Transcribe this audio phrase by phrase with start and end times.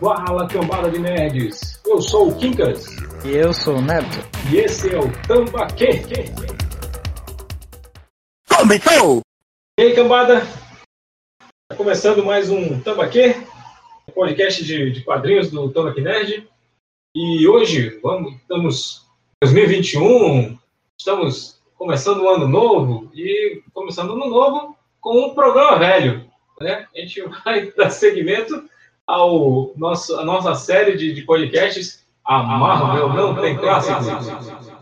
[0.00, 1.82] Fala cambada de nerds!
[1.86, 2.86] Eu sou o Quincas.
[3.22, 4.18] E eu sou o Neto.
[4.50, 6.00] E esse é o Tambaquê.
[8.48, 9.20] Começou!
[9.78, 10.40] E aí cambada?
[11.68, 13.36] Tá começando mais um Tambaquê,
[14.14, 16.48] podcast de, de quadrinhos do Tambaquê Nerd.
[17.14, 19.06] E hoje vamos, estamos
[19.42, 20.58] em 2021,
[20.98, 26.28] estamos começando um ano novo e começando um ano novo com um programa velho.
[26.60, 26.86] Né?
[26.94, 28.68] A gente vai dar seguimento
[29.06, 34.06] ao nosso, a nossa série de, de podcasts A Marvel Não Tem Clássicos.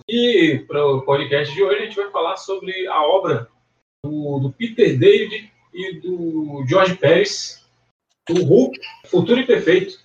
[0.09, 3.49] E para o podcast de hoje a gente vai falar sobre a obra
[4.05, 7.65] do, do Peter David e do George Pérez,
[8.31, 9.99] o Hulk, Futuro e Perfeito,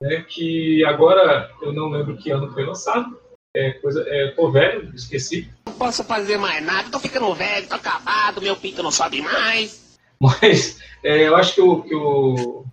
[0.00, 3.18] né, que agora eu não lembro que ano foi lançado,
[3.54, 5.48] é coisa, é, tô velho, esqueci.
[5.66, 9.98] Não posso fazer mais nada, tô ficando velho, tô acabado, meu pinto não sobe mais.
[10.20, 12.64] Mas é, eu acho que o, que o,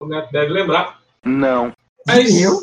[0.00, 1.00] o Neto deve lembrar.
[1.24, 1.72] Não.
[2.06, 2.58] Mas, Eu?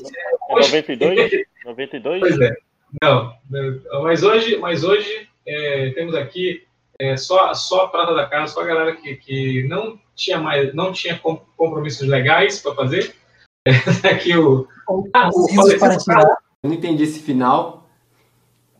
[0.49, 1.31] É 92?
[1.66, 2.21] 92?
[2.21, 2.55] Pois é.
[3.03, 3.35] Não,
[4.01, 6.63] mas hoje, mas hoje é, temos aqui
[6.99, 10.73] é, só, só a prata da casa, só a galera que, que não tinha mais,
[10.73, 13.13] não tinha com- compromissos legais para fazer.
[13.67, 13.72] É,
[14.09, 14.67] aqui o,
[15.13, 16.38] Ah, o Preciso falecido para tirar.
[16.61, 17.88] Eu não entendi esse final.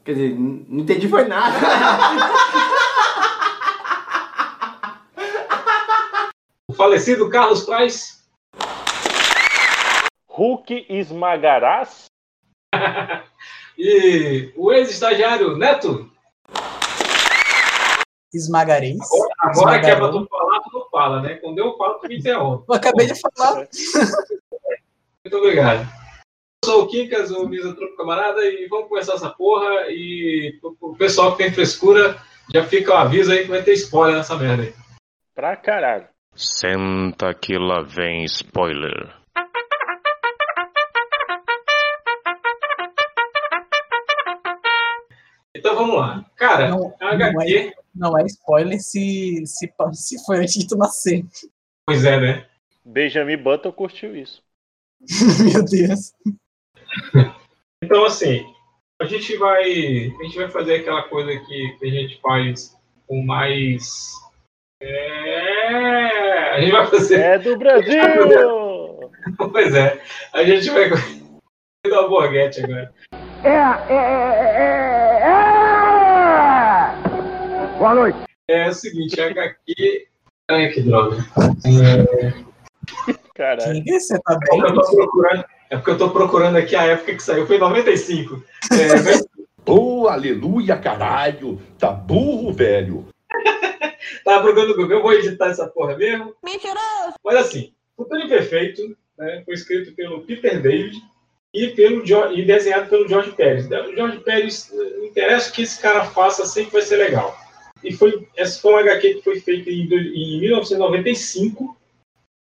[0.03, 1.58] Quer dizer, não entendi foi nada.
[6.67, 8.21] o falecido Carlos Praz.
[10.27, 12.08] Hulk esmagarás?
[13.81, 16.11] E o ex-estagiário Neto.
[18.33, 18.97] Esmagareis.
[19.39, 21.36] Agora que é pra tu falar, tu não fala, né?
[21.36, 22.66] Quando eu falo, tu me interrompe.
[22.67, 23.69] Eu acabei de falar.
[25.23, 25.88] Muito obrigado.
[26.65, 29.85] Eu sou o Kikas, o Misantropo Camarada, e vamos começar essa porra.
[29.88, 32.21] E o pessoal que tem frescura,
[32.53, 34.73] já fica o aviso aí que vai ter spoiler nessa merda aí.
[35.33, 36.09] Pra caralho.
[36.35, 39.15] Senta que lá vem spoiler.
[45.55, 46.25] Então vamos lá.
[46.36, 47.58] Cara, Não, a não HQ.
[47.58, 51.25] é, não é spoiler se, se, se foi antes de tu nascer.
[51.86, 52.48] Pois é, né?
[52.86, 54.43] Benjamin Button curtiu isso.
[55.53, 56.14] Meu Deus.
[57.83, 58.45] Então, assim,
[59.02, 59.64] a gente vai.
[59.64, 62.77] A gente vai fazer aquela coisa que, que a gente faz
[63.08, 64.11] com mais.
[64.82, 66.55] É.
[66.55, 67.20] A gente vai fazer.
[67.20, 69.10] É do Brasil!
[69.52, 70.02] Pois é.
[70.33, 70.89] A gente vai.
[71.88, 72.92] dar uma borguete agora.
[77.78, 78.17] Boa noite.
[78.49, 80.08] É o seguinte, a HQ.
[80.49, 81.17] Ai, que droga.
[83.36, 83.83] Caralho.
[83.83, 84.60] Quem você tá É bem?
[84.61, 87.45] eu tô procurando, é porque eu tô procurando aqui a época que saiu.
[87.47, 88.43] Foi em 95.
[88.71, 89.30] É, mas
[89.65, 91.61] Oh, aleluia, caralho!
[91.77, 93.05] Tá burro, velho!
[94.25, 96.33] tava procurando no Google, eu vou editar essa porra mesmo.
[96.43, 97.13] Mentiroso.
[97.23, 100.97] Mas assim, Futuro Imperfeito né, foi escrito pelo Peter David
[101.53, 103.67] e, pelo, Jo- e desenhado pelo George Pérez.
[103.67, 107.37] O George Pérez, eh, não interessa o que esse cara faça, sempre vai ser legal.
[107.83, 111.77] E foi, essa foi uma HQ que foi feita em, em 1995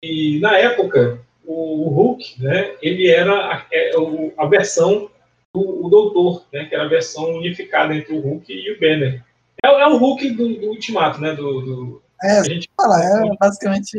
[0.03, 3.91] e na época o, Hulk, né, ele era a, é,
[4.37, 5.11] a versão
[5.55, 9.25] do o Doutor, né, que era a versão unificada entre o Hulk e o Banner.
[9.65, 13.03] É, o- é o Hulk do, do Ultimato, né, do, do- É, a gente fala,
[13.03, 13.97] é basicamente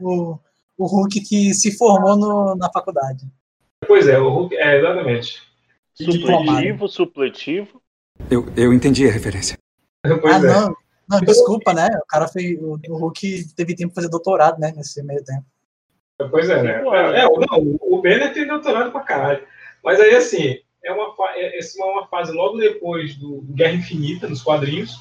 [0.00, 0.38] o,
[0.78, 3.26] o Hulk que se formou no, na faculdade.
[3.86, 5.42] Pois é, o Hulk, é, exatamente.
[5.94, 7.82] Supletivo, supletivo.
[8.30, 9.58] Eu, eu entendi a referência.
[10.22, 10.40] Pois ah, é.
[10.40, 10.76] não.
[11.10, 11.88] Não, desculpa, né?
[12.02, 12.56] O cara fez.
[12.62, 14.72] O, o Hulk teve tempo de fazer doutorado, né?
[14.76, 15.44] Nesse meio tempo.
[16.28, 16.82] Pois é, né?
[17.14, 19.42] É, é, não, o Banner tem doutorado pra caralho.
[19.82, 24.42] Mas aí, assim, é uma, é, é uma fase logo depois do Guerra Infinita, nos
[24.42, 25.00] quadrinhos.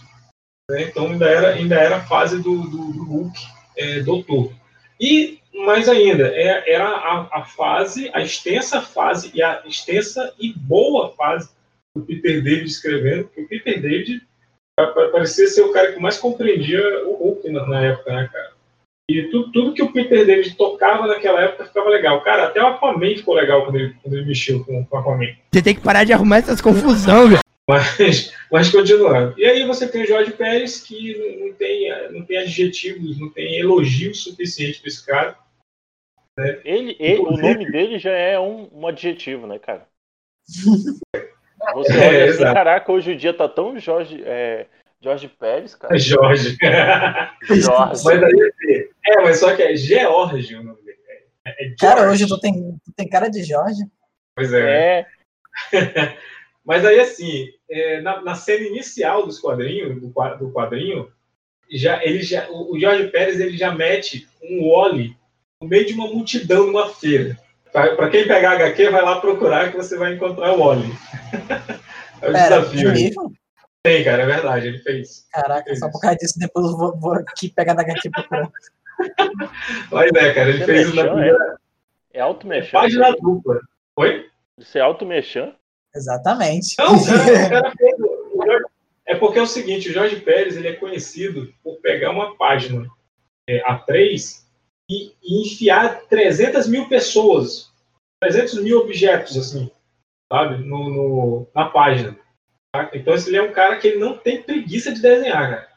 [0.70, 0.84] né?
[0.84, 3.40] Então ainda era, ainda era a fase do, do, do Hulk
[3.78, 4.52] é, doutor.
[5.00, 10.54] E, mais ainda, é- era a, a fase, a extensa fase, e a extensa e
[10.54, 11.50] boa fase
[11.96, 14.22] do Peter David escrevendo, porque o Peter David
[14.78, 18.30] pa- pa- parecia ser o cara que mais compreendia o Hulk na, na época, né,
[18.32, 18.49] cara?
[19.10, 22.22] E tudo, tudo que o Peter David tocava naquela época ficava legal.
[22.22, 25.36] Cara, até o Aquaman ficou legal quando ele, quando ele mexeu com, com o Aquaman.
[25.52, 27.40] Você tem que parar de arrumar essas confusão, velho.
[27.68, 29.34] Mas, mas continuando.
[29.38, 33.60] E aí você tem o Jorge Pérez, que não- tem, não tem adjetivos, não tem
[33.60, 35.38] elogios suficientes para esse cara.
[36.64, 39.86] Ele, ele- o nome dele já é um, um adjetivo, né, cara?
[41.74, 44.66] Você É, olha assim, caraca, hoje o dia tá tão Jorge, é,
[45.02, 45.96] Jorge Pérez, cara.
[45.98, 46.58] Jorge.
[47.44, 48.04] Jorge.
[48.04, 50.98] mas aí, é, mas só que é George o nome dele.
[51.46, 52.54] É, é Cara, hoje tu tem,
[52.84, 53.82] tu tem cara de Jorge.
[54.36, 55.00] Pois é.
[55.00, 55.06] É,
[56.66, 60.08] Mas aí, assim, é, na, na cena inicial dos quadrinhos, do,
[60.38, 61.12] do quadrinho,
[61.72, 65.16] já, ele já, o Jorge Pérez ele já mete um Wally
[65.62, 67.38] no meio de uma multidão numa feira.
[67.72, 70.92] Para quem pegar HQ, vai lá procurar que você vai encontrar o Wally.
[72.22, 72.90] é o Pera, desafio.
[72.90, 73.04] aí.
[73.04, 73.34] mesmo?
[73.84, 75.26] Tem, cara, é verdade, ele fez.
[75.32, 78.52] Caraca, só por causa disso, depois eu vou, vou aqui pegar na HQ procurar.
[79.92, 81.60] Mas é, cara, ele Você fez isso na mexeu, primeira
[82.14, 82.82] É auto-mexão?
[82.82, 83.60] página dupla.
[83.98, 84.26] Oi?
[84.58, 85.56] Você é auto-mexão?
[85.96, 86.76] Exatamente.
[86.78, 87.06] Não, não, o
[87.50, 87.96] cara fez.
[88.00, 88.70] o
[89.08, 92.86] É porque é o seguinte, o Jorge Pérez ele é conhecido por pegar uma página
[93.50, 94.44] é, A3
[94.92, 97.72] e, e enfiar 300 mil pessoas,
[98.22, 99.72] 300 mil objetos, assim,
[100.32, 102.18] sabe, no, no- na página.
[102.94, 105.70] Então, ele é um cara que ele não tem preguiça de desenhar, cara.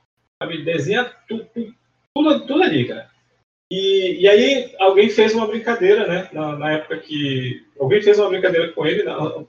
[0.43, 0.55] Sabe?
[0.55, 1.75] Ele desenha tu- tu-
[2.15, 3.11] tudo, tudo ali, cara.
[3.73, 7.67] E, e aí, alguém fez uma brincadeira, né, na, na época que...
[7.81, 9.44] Alguém fez uma brincadeira com ele, na-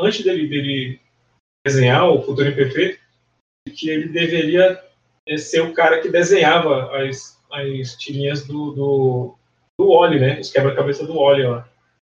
[0.00, 1.00] antes dele, dele
[1.64, 2.98] desenhar o Futuro Imperfeito,
[3.76, 4.82] que ele deveria
[5.28, 9.38] eh, ser o cara que desenhava as, as tirinhas do, do,
[9.78, 10.40] do né?
[10.40, 11.68] Os quebra-cabeça do Wally lá.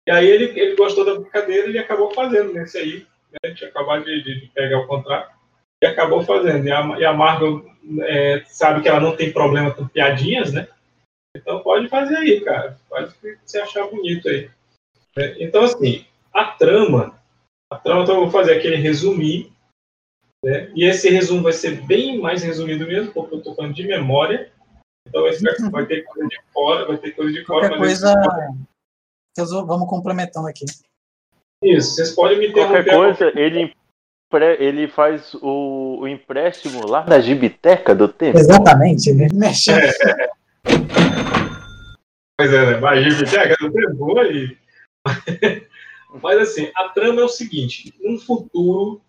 [0.09, 3.07] E aí ele, ele gostou da brincadeira e acabou fazendo nesse aí.
[3.33, 3.55] Né?
[3.55, 5.33] Tinha acabado de, de- pegar o contrato
[5.83, 6.67] e acabou fazendo.
[6.67, 7.65] E a, e a Marvel
[8.03, 10.69] eh, sabe que ela não tem problema com piadinhas, né?
[11.37, 12.79] Então pode fazer aí, cara.
[12.89, 14.51] Faz o que você achar bonito aí.
[15.17, 15.37] né?
[15.39, 17.19] Então, assim, a trama
[17.71, 19.53] a trama, então eu vou fazer aquele resumir,
[20.43, 20.73] né?
[20.75, 24.51] E esse resumo vai ser bem mais resumido mesmo, porque eu estou falando de memória.
[25.07, 25.23] Então
[25.71, 27.69] vai, ter coisa de fora, vai ter coisa de fora.
[27.69, 28.15] Qualquer coisa,
[29.65, 30.65] vamos complementando aqui.
[31.63, 33.17] Isso, vocês podem me Qualquer interromper.
[33.17, 33.61] coisa, ele,
[34.31, 38.39] empre- ele faz o, o empréstimo lá na gibiteca do tempo.
[38.39, 39.27] Exatamente, né?
[39.33, 39.81] Mexendo.
[42.39, 42.79] Pois é, né?
[42.79, 44.57] Mas a pega no tempo aí.
[46.23, 49.01] Mas assim, a trama é o seguinte: um futuro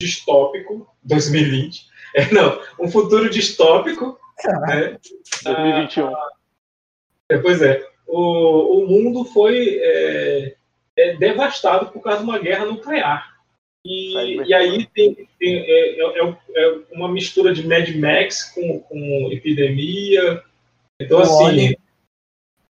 [0.00, 1.86] distópico, 2020.
[2.14, 4.18] É, não, um futuro distópico.
[4.68, 4.98] Né?
[5.44, 6.12] 2021.
[7.30, 7.82] É, pois é.
[8.06, 10.54] O, o mundo foi é,
[10.98, 13.34] é, devastado por causa de uma guerra nuclear.
[13.86, 18.80] E, e aí tem, tem- é, é- é- é uma mistura de Mad Max com,
[18.80, 20.42] com epidemia.
[21.00, 21.32] Então, O assim.
[21.44, 21.78] Wall-E.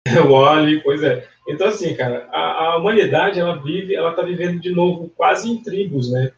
[0.26, 1.28] o Wall-E, pois é.
[1.48, 5.62] Então, assim, cara, a, a humanidade, ela vive, ela tá vivendo de novo quase em
[5.62, 6.32] tribos, né?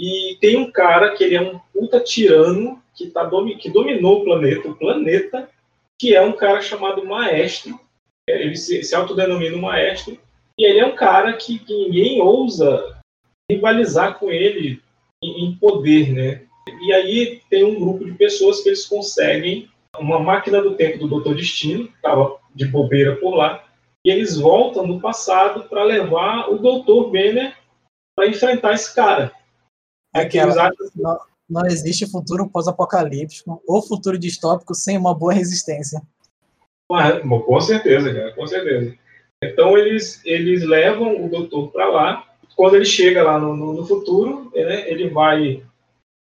[0.00, 4.20] E tem um cara que ele é um puta tirano que, tá domi que dominou
[4.20, 5.50] o planeta, o planeta,
[6.00, 7.78] que é um cara chamado Maestro.
[8.28, 10.18] Ele se, se autodenomina um Maestro.
[10.58, 12.98] E ele é um cara que, que ninguém ousa
[13.50, 14.82] rivalizar com ele
[15.22, 16.46] em, em poder, né?
[16.82, 21.08] E aí tem um grupo de pessoas que eles conseguem uma máquina do tempo do
[21.08, 23.64] Doutor Destino, que estava de bobeira por lá,
[24.04, 27.56] e eles voltam no passado para levar o Doutor Banner
[28.14, 29.32] para enfrentar esse cara.
[30.14, 31.18] É Aquela, acham que não,
[31.48, 36.00] não existe futuro pós-apocalíptico ou futuro distópico sem uma boa resistência.
[36.88, 38.96] Com certeza, cara, com certeza.
[39.46, 42.26] Então eles, eles levam o doutor para lá.
[42.54, 45.62] Quando ele chega lá no, no, no futuro, né, ele vai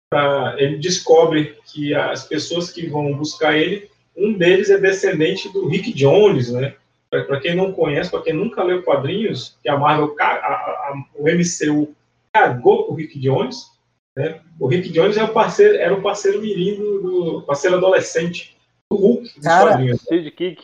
[0.09, 5.67] pra, ele descobre que as pessoas que vão buscar ele, um deles é descendente do
[5.67, 6.75] Rick Jones, né?
[7.09, 11.05] Para quem não conhece, para quem nunca leu quadrinhos, que a Marvel, a, a, a,
[11.15, 11.93] o MCU
[12.33, 13.71] cagou pro Rick Jones,
[14.15, 14.39] né?
[14.59, 18.55] O Rick Jones é o parceiro, era o parceiro mirim do, do parceiro adolescente
[18.91, 20.01] do Hulk dos Cara, quadrinhos.
[20.01, 20.63] Sid Kick.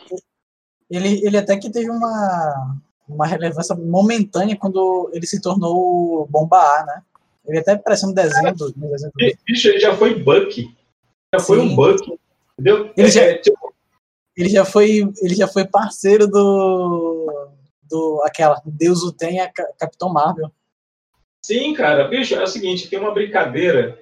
[0.90, 2.76] Ele, ele até que teve uma,
[3.08, 7.02] uma relevância momentânea quando ele se tornou o Bomba A, né?
[7.46, 10.74] Ele até parece um desenho do, um desenho do- Bicho, ele já foi Buck.
[11.34, 11.66] Já foi Sim.
[11.72, 12.18] um Buck.
[12.58, 12.92] Entendeu?
[12.96, 13.74] Ele já- É, tipo,
[14.36, 17.48] ele já foi ele já foi parceiro do
[17.90, 20.50] do aquela Deus o tenha Ca- Capitão Marvel
[21.44, 22.06] sim, cara.
[22.06, 23.98] Bicho, é o seguinte, tem uma brincadeira.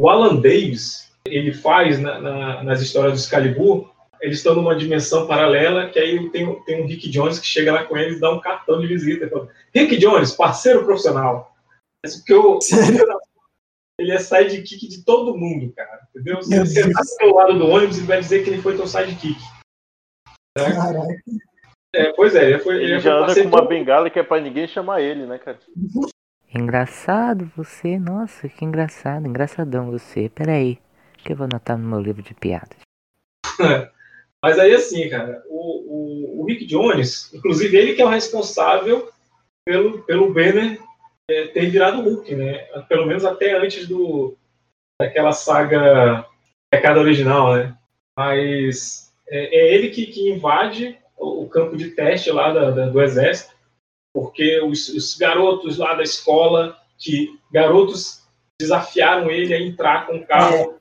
[0.00, 3.90] O Alan Davis, ele faz na- na- nas histórias do Excalibur,
[4.20, 7.84] eles estão numa dimensão paralela, que aí tem, tem um Rick Jones que chega lá
[7.84, 9.28] com eles e dá um cartão de visita.
[9.28, 11.54] fala, Rick Jones, parceiro profissional.
[12.04, 12.58] Esse porque o,
[14.00, 16.06] ele é sidekick de todo mundo, cara.
[16.10, 16.42] Entendeu?
[16.42, 18.86] Se você tá do seu lado do ônibus, ele vai dizer que ele foi teu
[18.86, 19.38] sidekick.
[20.56, 21.22] Caraca.
[21.94, 24.18] É, pois é, ele foi, ele Ele foi já anda com uma todo- bengala que
[24.18, 25.58] é pra ninguém chamar ele, né, cara?
[26.54, 30.28] Engraçado você, nossa, que engraçado, engraçadão você.
[30.28, 30.78] Peraí,
[31.18, 32.78] que eu vou anotar no meu livro de piadas.
[34.42, 39.10] Mas aí, assim, cara, o, o, o Rick Jones, inclusive ele que é o responsável
[39.66, 40.80] pelo, pelo Banner
[41.30, 42.58] é, ter virado Hulk, né?
[42.88, 44.36] Pelo menos até antes do,
[45.00, 46.26] daquela saga
[46.70, 47.76] Pecado Original, né?
[48.16, 53.02] Mas é, é ele que, que invade o, campo de teste lá da- da- do
[53.02, 53.54] exército,
[54.14, 58.22] porque os, os garotos lá da escola, que garotos
[58.60, 60.78] desafiaram ele a entrar com o carro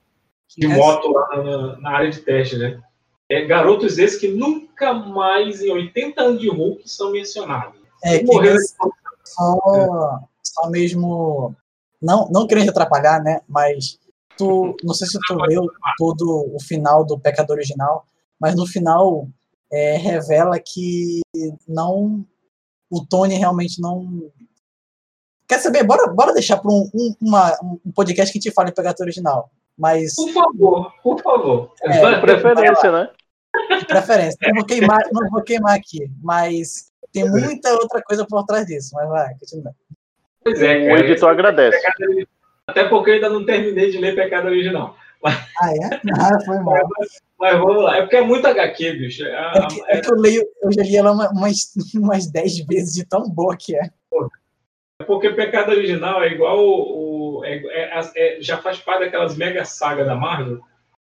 [0.58, 2.82] de moto lá na, na área de teste, né?
[3.30, 7.80] É, garotos esses que nunca mais em 80 anos de Hulk são mencionados.
[8.04, 8.58] É, que Morreram
[9.26, 11.56] só, só mesmo.
[12.02, 13.42] Não, não querendo atrapalhar, né?
[13.48, 14.00] Mas
[14.38, 14.76] tu.
[14.84, 15.66] Não sei se tu leu
[15.98, 18.06] todo o final do Pecado Original,
[18.40, 19.28] mas no final
[19.72, 21.22] é, revela que
[21.68, 22.26] não.
[22.90, 24.32] O Tony realmente não.
[25.50, 25.84] Quer saber?
[25.84, 29.50] Bora, bora deixar para um, um, uma- um podcast que te fale Pecado Original.
[29.78, 31.74] Mas, Por favor, por favor.
[31.84, 33.10] É, Preferência, né?
[33.80, 36.10] De preferência, não vou queimar, não vou queimar aqui.
[36.22, 38.92] Mas tem muita outra coisa por trás disso.
[38.94, 39.74] Mas vai, continua.
[40.44, 41.00] Pois é, O cara.
[41.06, 41.78] editor agradece.
[42.68, 44.96] Até porque eu ainda não terminei de ler Pecado Original.
[45.26, 46.00] Ah, é?
[46.20, 46.88] Ah, foi mal.
[47.40, 47.98] Mas vamos lá.
[47.98, 49.24] É porque é muito HQ, bicho.
[49.26, 52.60] É, É que, é que eu leio, eu já li ela uma- umas, umas 10
[52.66, 53.90] vezes de tão boa que é.
[55.02, 57.40] é porque Pecado Original é igual o.
[57.40, 60.60] o- é- é- é- já faz parte daquelas mega sagas da Marvel,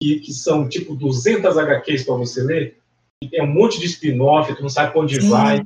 [0.02, 2.78] que, que são tipo 200 HQs para você ler.
[3.22, 5.30] E tem um monte de spin-off, tu não sabe onde Sim.
[5.30, 5.64] vai.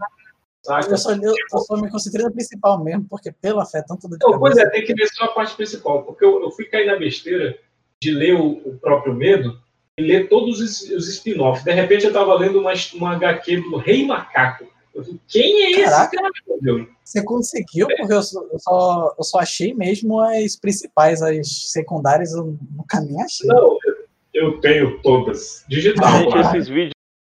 [0.61, 0.89] Saca?
[0.89, 4.17] Eu só, eu, eu só me concentrei no principal mesmo, porque pela fé, tanto do
[4.19, 6.87] Não, pois é, tem que ler só a parte principal, porque eu, eu fui cair
[6.87, 7.57] na besteira
[8.01, 9.57] de ler o, o próprio Medo
[9.97, 11.63] e ler todos os, os spin-offs.
[11.63, 14.65] De repente eu estava lendo uma, uma HQ do Rei Macaco.
[14.93, 16.17] Eu falei, quem é esse Caraca.
[16.17, 16.87] cara, meu Deus?
[17.03, 22.33] Você conseguiu, porque eu só, eu, só, eu só achei mesmo as principais, as secundárias,
[22.33, 23.47] eu nunca nem achei.
[23.47, 23.94] Não, eu,
[24.35, 25.65] eu tenho todas.
[25.67, 26.23] Digital.
[26.23, 26.91] Gente, esses vídeos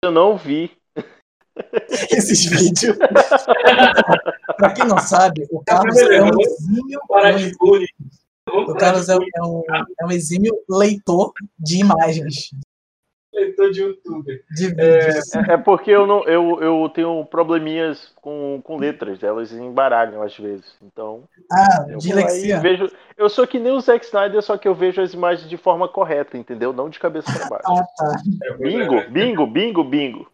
[0.04, 0.72] eu não vi.
[2.12, 2.98] Esses vídeos.
[4.58, 7.00] pra quem não sabe, o Carlos é um exímio,
[8.48, 9.64] o Carlos é um,
[10.00, 12.50] é um exímio leitor de imagens,
[13.36, 14.42] Leitor de youtuber.
[14.58, 15.36] vídeos.
[15.36, 20.38] É, é porque eu não eu, eu tenho probleminhas com, com letras, elas embaralham às
[20.38, 20.75] vezes.
[20.82, 22.60] Então, ah, eu de vou lá e Lexia.
[22.60, 22.89] vejo.
[23.18, 25.88] Eu sou que nem o Zack Snyder, só que eu vejo as imagens de forma
[25.88, 26.72] correta, entendeu?
[26.74, 27.65] Não de cabeça para baixo.
[27.68, 28.22] Ah, tá.
[28.44, 29.08] É, é, Bingo, né?
[29.10, 30.27] bingo, bingo, bingo.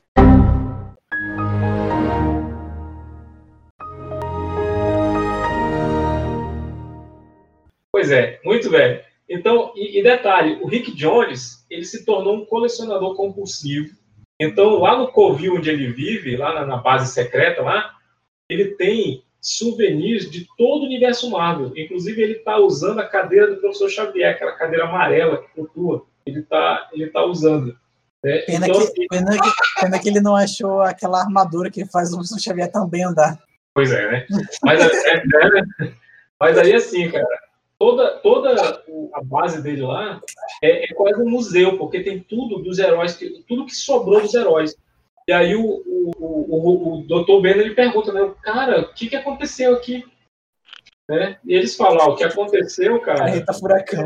[7.92, 9.02] Pois é, muito bem.
[9.32, 13.96] Então, e, e detalhe, o Rick Jones, ele se tornou um colecionador compulsivo.
[14.38, 17.96] Então, lá no Covil onde ele vive, lá na, na base secreta lá,
[18.50, 21.72] ele tem souvenirs de todo o universo Marvel.
[21.78, 26.06] Inclusive, ele está usando a cadeira do professor Xavier, aquela cadeira amarela que flutua.
[26.26, 27.76] Ele está ele tá usando.
[28.22, 28.40] né?
[28.40, 32.12] Pena, Então, que, assim, pena, que, pena que ele não achou aquela armadura que faz
[32.12, 33.40] o Wilson Xavier também andar.
[33.74, 34.28] Pois é, né?
[34.64, 35.94] Mas, é, é, né?
[36.38, 37.26] Mas aí, assim, cara,
[37.82, 40.22] toda, toda a base dele lá
[40.62, 44.78] é, é quase um museu, porque tem tudo dos heróis, tudo que sobrou dos heróis.
[45.28, 47.42] E aí o, o, o, o Dr.
[47.42, 48.32] Banner ele pergunta, né?
[48.44, 50.06] Cara, o que, que aconteceu aqui?
[51.10, 51.40] Né?
[51.44, 54.06] E eles falam, ah, o que aconteceu, cara, Rita Furacão.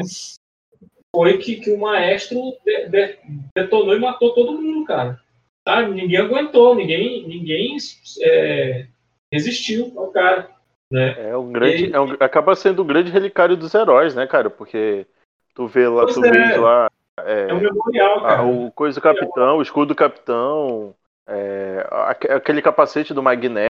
[1.14, 3.18] foi que, que o maestro de- de-
[3.54, 5.20] detonou e matou todo mundo, cara.
[5.68, 5.92] Sabe?
[5.94, 7.76] Ninguém aguentou, ninguém, ninguém
[8.22, 8.88] é,
[9.34, 10.55] resistiu ao cara.
[10.96, 11.30] Né?
[11.30, 11.94] É um grande.
[11.94, 14.50] É um, acaba sendo o grande relicário dos heróis, né, cara?
[14.50, 15.06] Porque
[15.54, 16.32] tu vê lá, Pois tu é.
[16.32, 16.88] vês lá
[17.20, 18.46] é, É um memorial, a- cara.
[18.46, 20.96] o coisa do capitão, o escudo do capitão,
[21.28, 23.68] é, aque- aquele capacete do Magneto,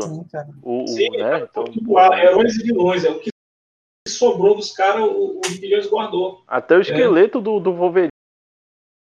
[0.00, 0.48] Sim, cara.
[0.62, 1.40] o, o- Sim, né?
[1.50, 3.04] Então, Tudo lá, heróis e vilões.
[3.04, 3.28] É o que
[4.08, 6.42] sobrou dos caras, o, Jones guardou.
[6.48, 8.08] até o esqueleto do, do Wolverine,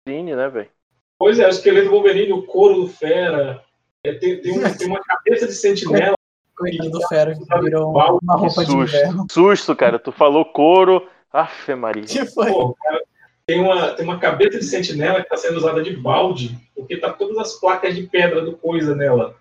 [0.05, 0.69] né, velho?
[1.17, 3.63] Pois é, o esqueleto do Wolverine, o couro do Fera.
[4.05, 6.16] é, tem, tem, um- tem uma cabeça de sentinela.
[6.57, 9.17] Coitado do Fera, que virou uma Que roupa de inverno.
[9.23, 9.99] susto, susto, cara.
[9.99, 12.03] Tu falou couro, afe Maria.
[12.03, 12.51] que foi?
[12.51, 13.03] Pô, cara,
[13.45, 17.13] tem, uma, tem uma cabeça de sentinela que está sendo usada de balde, porque tá
[17.13, 19.35] todas as placas de pedra do coisa nela.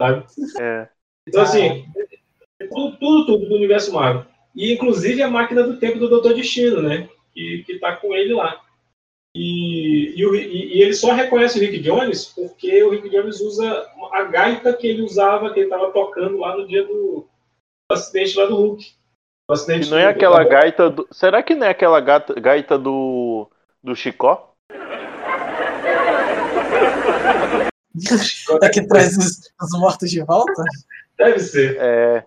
[0.00, 0.24] Sabe?
[0.60, 0.88] É.
[1.26, 1.86] Então, assim,
[2.60, 4.24] é tudo, tudo, tudo do universo Marvel.
[4.54, 7.08] E, inclusive, a máquina do tempo do Doutor Destino, né?
[7.32, 8.60] Que, que tá com ele lá.
[9.40, 13.40] E, e, o- e- e ele só reconhece o Rick Jones porque o Rick Jones
[13.40, 17.24] usa a gaita que ele usava, que ele estava tocando lá no dia do,
[17.88, 18.84] do acidente lá do Hulk.
[19.48, 21.06] O acidente não é do- aquela gaita do.
[21.12, 23.48] Será que não é aquela gata- gaita do.
[23.80, 24.52] do Chicó?
[28.62, 30.62] É que traz os, os mortos de volta?
[31.16, 31.76] Deve ser.
[31.78, 32.24] É.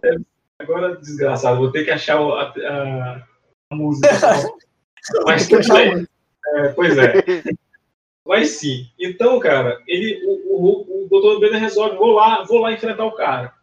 [0.59, 3.23] Agora, desgraçado, vou ter que achar o- a, a-
[3.71, 4.07] a música.
[5.25, 6.07] Mas Tem
[6.47, 7.13] É, pois é.
[8.25, 8.87] Mas sim.
[8.99, 11.39] Então, cara, ele, o, o, o Dr.
[11.39, 13.53] Banner resolve, vou lá, vou lá enfrentar o cara.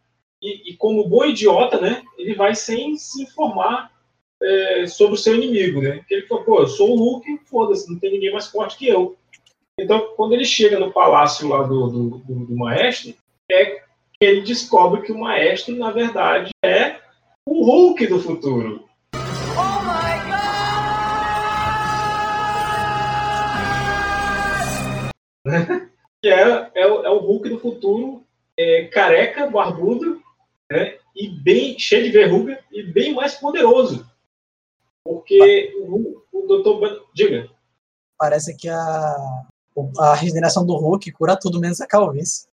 [0.43, 3.91] E, e como bom idiota, né, ele vai sem se informar
[4.43, 5.97] é, sobre o seu inimigo, né?
[5.97, 8.87] Porque ele falou, pô, eu sou o Hulk, foda-se, não tem ninguém mais forte que
[8.87, 9.17] eu.
[9.79, 13.15] Então, quando ele chega no palácio lá do, do, do, do maestro,
[13.51, 13.83] é que
[14.21, 16.97] ele descobre que o maestro, na verdade, é
[17.47, 18.88] o Hulk do futuro.
[25.49, 25.91] Né?
[26.23, 28.25] que é, é, o- é o Hulk do futuro,
[28.57, 30.21] é, careca, barbudo,
[30.71, 30.97] né?
[31.17, 34.07] e bem cheio de verruga e bem mais poderoso.
[35.05, 36.81] Porque o, o Dr.
[36.81, 37.01] Ban...
[37.15, 37.49] Diga.
[38.19, 39.17] Parece que a,
[39.99, 42.47] a regeneração do Hulk cura tudo menos a calvície.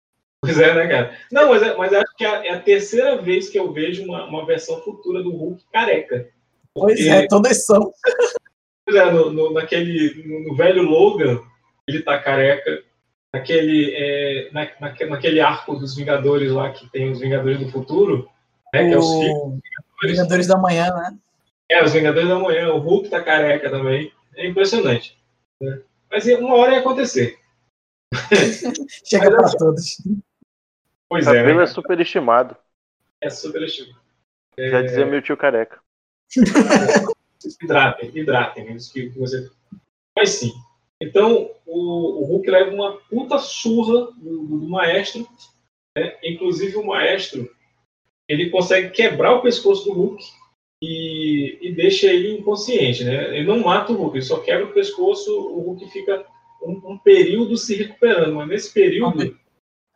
[0.41, 1.17] Pois é, né, cara?
[1.31, 4.45] Não, mas, é- mas acho que é a terceira vez que eu vejo uma, uma
[4.45, 6.29] versão futura do Hulk careca.
[6.75, 7.93] Pois Porque- é, todas são.
[8.85, 11.41] Pois é, no, no- naquele, no, no velho Logan,
[11.89, 12.83] ele tá careca.
[13.35, 18.29] Naquele, é, na, naque- naquele arco dos Vingadores lá, que tem os Vingadores do Futuro,
[18.75, 19.33] né, que é os filhos.
[19.39, 19.61] O
[20.07, 21.17] Vingadores da Manhã, né?
[21.71, 24.13] É, os Vingadores da Manhã, o Hulk tá careca também.
[24.37, 25.19] É impressionante.
[25.61, 25.81] né?
[26.11, 27.39] Mas uma hora ia acontecer.
[29.05, 30.03] Chega Mas pra assim- todos.
[31.09, 31.65] Pois é, Cabelo né?
[31.65, 32.57] é superestimado.
[33.21, 34.01] é super estimado.
[34.59, 35.81] Já dizia meu tio careca.
[37.63, 39.51] hidratem, hidratem, isso que você.
[40.17, 40.53] Mas sim.
[41.03, 45.27] Então, o, o Hulk leva uma puta surra do, do- maestro.
[45.97, 46.17] né?
[46.23, 47.51] Inclusive, o maestro
[48.29, 50.25] ele consegue quebrar o pescoço do Hulk
[50.83, 53.03] e, e deixa ele inconsciente.
[53.05, 53.37] Né?
[53.37, 55.31] Ele não mata o Hulk, ele só quebra o pescoço.
[55.37, 56.25] O Hulk fica
[56.63, 58.37] um, um período se recuperando.
[58.37, 59.37] Mas nesse período,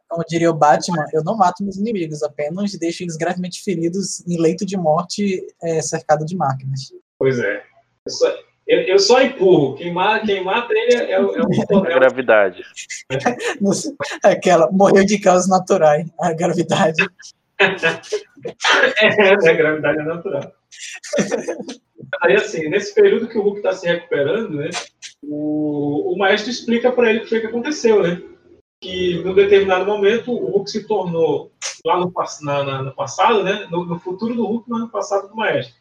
[0.08, 4.40] Como diria o Batman, eu não mato meus inimigos, apenas deixo eles gravemente feridos em
[4.40, 6.92] leito de morte é, cercado de máquinas.
[8.04, 8.45] pois é.
[8.66, 9.76] Eu, eu só empurro.
[9.76, 11.98] Quem mata, quem mata ele é, o- é o A coronel.
[12.00, 12.62] gravidade.
[13.72, 13.92] Sei,
[14.22, 17.02] Aquela, morreu de causas naturais, a gravidade.
[19.00, 19.54] É, né?
[19.54, 20.52] gravidade é natural.
[22.22, 24.70] Aí, assim, nesse período que o Hulk está se recuperando, né,
[25.22, 28.20] o, o maestro explica para ele o que foi que aconteceu, né?
[28.80, 31.50] Que, num determinado momento, o Hulk se tornou,
[31.84, 35.28] lá no, na- na- no passado, né, no, no futuro do Hulk, mas no passado
[35.28, 35.74] do maestro,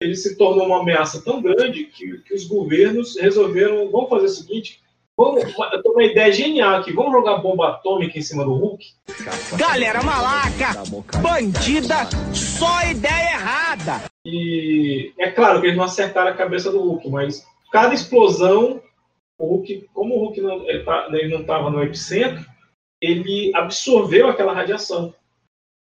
[0.00, 4.30] ele se tornou uma ameaça tão grande que, que os governos resolveram, vamos fazer o
[4.30, 4.80] seguinte,
[5.16, 8.84] vamos, eu tô uma ideia genial aqui, vamos jogar bomba atômica em cima do Hulk?
[9.56, 10.74] Galera malaca,
[11.20, 14.02] bandida, só ideia errada.
[14.24, 18.82] E é claro que eles não acertaram a cabeça do Hulk, mas cada explosão,
[19.38, 22.44] o Hulk, como o Hulk não, ele tá- ele não estava no epicentro,
[23.00, 25.14] ele absorveu aquela radiação.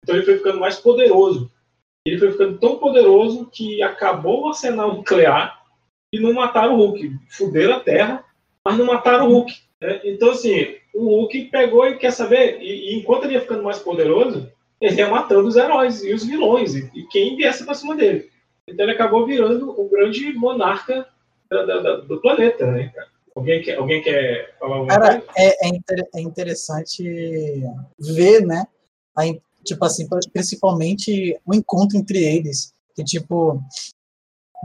[0.03, 1.51] Então ele foi ficando mais poderoso.
[2.07, 5.61] Ele foi ficando tão poderoso que acabou o arsenal nuclear
[6.13, 7.11] e não mataram o Hulk.
[7.29, 8.23] Fuderam a Terra,
[8.63, 9.53] mas não mataram o Hulk.
[9.81, 10.01] né?
[10.05, 13.79] Então, assim, o Hulk pegou e quer saber, e, e enquanto ele ia ficando mais
[13.79, 17.95] poderoso, ele ia matando os heróis e os vilões, e, e quem viesse pra cima
[17.95, 18.29] dele.
[18.67, 21.07] Então ele acabou virando o grande monarca
[21.49, 23.07] da- da- da- do planeta, né, cara?
[23.35, 25.27] Alguém quer, alguém quer falar alguma Cara, coisa?
[25.37, 27.03] é, é, inter- é interessante
[27.99, 28.65] ver, né?
[29.15, 29.25] a
[29.67, 33.61] tipo assim, principalmente o encontro entre eles, que tipo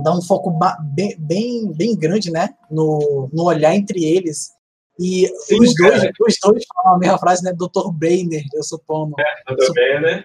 [0.02, 0.56] dá um foco
[0.94, 2.54] bem, bem, bem grande, né?
[2.70, 4.50] No, no olhar entre eles.
[4.98, 7.52] E Sim, os, dois, os dois falam a mesma frase, né?
[7.52, 7.90] Dr.
[7.92, 9.14] Brainer, eu supondo.
[9.46, 10.24] Tô bem, né?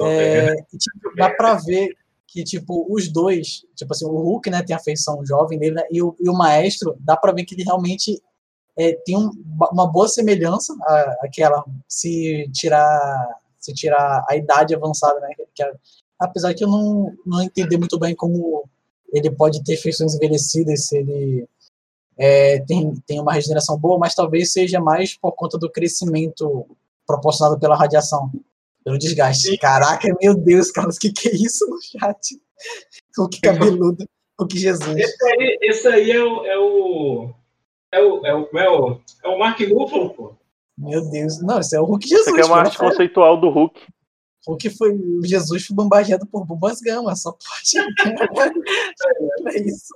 [0.00, 1.96] É, e, tipo, dá pra ver
[2.28, 5.82] que, tipo, os dois, tipo assim, o Hulk, né, tem a feição jovem dele, né,
[5.90, 8.22] e o, e o Maestro, dá pra ver que ele realmente
[8.78, 9.30] é, tem um-
[9.72, 15.62] uma boa semelhança à- àquela, se tirar, se tirar a idade avançada, né, que
[16.18, 18.64] apesar que eu não, não entendi muito bem como
[19.12, 21.46] ele pode ter feições envelhecidas se ele
[22.16, 26.66] é, tem, tem uma regeneração boa, mas talvez seja mais por conta do crescimento
[27.06, 28.30] proporcionado pela radiação,
[28.84, 29.48] pelo desgaste.
[29.48, 29.56] Sim.
[29.58, 32.40] Caraca, meu Deus, Carlos, que que é isso no chat?
[33.18, 34.06] O que cabeludo,
[34.38, 34.96] o que Jesus.
[34.96, 36.46] Esse aí, esse aí é o.
[36.46, 37.34] É o.
[37.92, 40.34] É o, é o, é o, é o Mark Ruffalo, pô.
[40.78, 42.28] Meu Deus, não, isso é o Hulk Isso Jesus.
[42.32, 43.80] aqui é uma arte conceitual do Hulk.
[44.46, 47.86] O que foi o Jesus foi bombardeado por bombas gama, só pode.
[49.54, 49.94] é isso.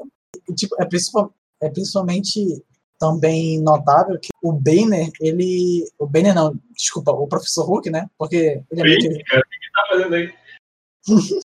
[0.54, 2.62] Tipo, é, principal- é principalmente
[2.98, 5.88] também notável que o Banner, ele.
[5.98, 8.08] O Banner não, desculpa, o professor Hulk, né?
[8.16, 10.34] Porque ele é meio que cara, o que tá fazendo aí?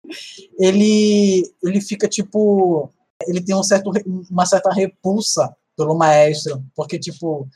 [0.59, 2.91] ele ele fica tipo
[3.27, 3.91] ele tem um certo
[4.31, 7.49] uma certa repulsa pelo maestro porque tipo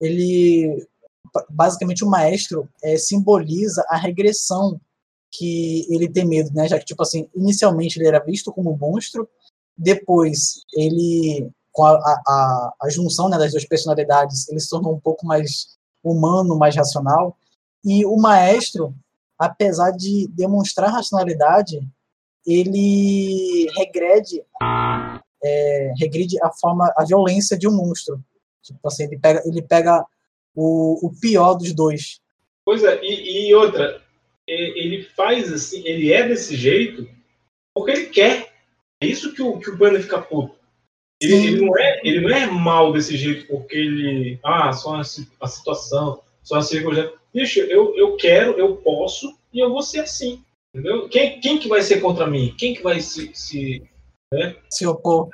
[0.00, 0.86] ele
[1.34, 4.80] ba- basicamente o maestro é, simboliza a regressão
[5.34, 6.68] que ele tem medo né?
[6.68, 9.28] Já que tipo assim inicialmente ele era visto como um monstro
[9.76, 14.94] depois ele com a, a, a- a junção né, das duas personalidades ele se tornou
[14.94, 17.36] um pouco mais humano mais racional
[17.84, 18.94] e o maestro
[19.38, 21.80] apesar de demonstrar racionalidade
[22.46, 24.44] ele regrede
[25.44, 28.20] é, regride a forma a violência de um monstro
[28.62, 30.04] tipo assim ele pega ele pega
[30.54, 32.22] o, o pior dos dois
[32.64, 34.00] Pois é, e, e outra,
[34.46, 37.08] ele faz assim, ele é desse jeito
[37.74, 38.52] porque ele quer.
[39.02, 40.54] É isso que o, que o Banner fica puto.
[41.20, 44.38] Ele, ele não é, ele não é mal desse jeito porque ele.
[44.44, 47.12] Ah, só a situação, só a circunstância.
[47.34, 50.44] Bicho, eu, eu quero, eu posso e eu vou ser assim.
[50.74, 51.08] Entendeu?
[51.08, 52.54] Quem, quem que vai ser contra mim?
[52.56, 53.30] Quem que vai se.
[53.34, 53.82] se
[54.70, 55.28] Se opor.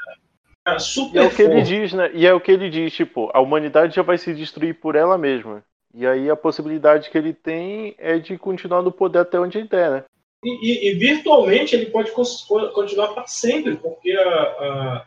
[0.67, 1.69] E super é o que ele forte.
[1.69, 2.11] diz, né?
[2.13, 5.17] E é o que ele diz, tipo, a humanidade já vai se destruir por ela
[5.17, 5.65] mesma.
[5.95, 9.69] E aí a possibilidade que ele tem é de continuar no poder até onde ele
[9.69, 10.05] der, né?
[10.45, 15.07] E, e- e virtualmente ele pode continuar para sempre, porque a, a-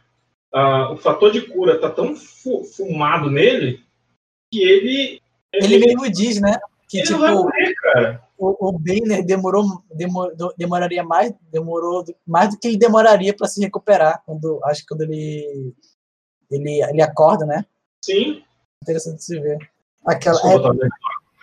[0.53, 3.81] a- o fator de cura tá tão fu- fumado nele
[4.51, 5.21] que ele.
[5.53, 6.57] Ele mesmo diz, né?
[6.91, 12.59] Que ele tipo, morrer, o, o Banner demorou, demorou, demoraria mais, demorou do- mais do
[12.59, 14.21] que ele demoraria para se recuperar.
[14.25, 15.73] Quando, acho que quando ele,
[16.51, 17.65] ele, ele acorda, né?
[18.03, 18.43] Sim.
[18.83, 19.57] Interessante se ver.
[20.05, 20.75] Aquela, Desculpa,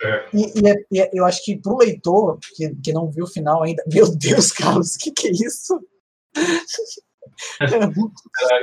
[0.03, 0.07] é?
[0.07, 0.29] É.
[0.33, 3.27] e, e é- e é- eu acho que pro leitor que, que não viu o
[3.29, 5.79] final ainda, meu Deus, Carlos, que que é isso?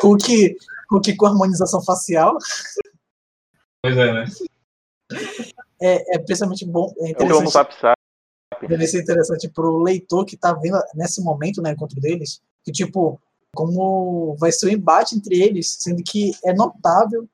[0.00, 0.54] com que
[0.88, 2.36] com que com harmonização facial
[3.82, 4.24] Pois é, né?
[5.80, 7.68] É, é principalmente bom, é o interessante
[8.68, 13.20] deve ser interessante pro leitor que tá vendo nesse momento, né, encontro deles, que tipo,
[13.54, 17.28] como vai ser o embate entre eles, sendo que é notável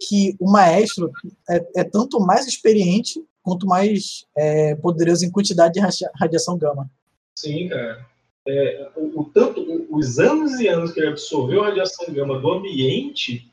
[0.00, 1.10] que o maestro
[1.48, 6.90] é, é tanto mais experiente quanto mais é, poderoso em quantidade de radia- radiação gama.
[7.38, 8.06] Sim, cara.
[8.48, 12.38] É, o, o tanto, o- os anos e anos que ele absorveu a radiação gama
[12.40, 13.48] do ambiente,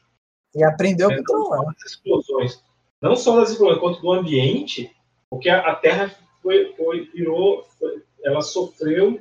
[0.55, 1.75] E aprendeu a É, não controlar.
[1.85, 2.59] explosões,
[3.01, 4.93] não só das explosões, quanto do ambiente,
[5.29, 9.19] porque a, a Terra foi, foi, virou, foi- ela sofreu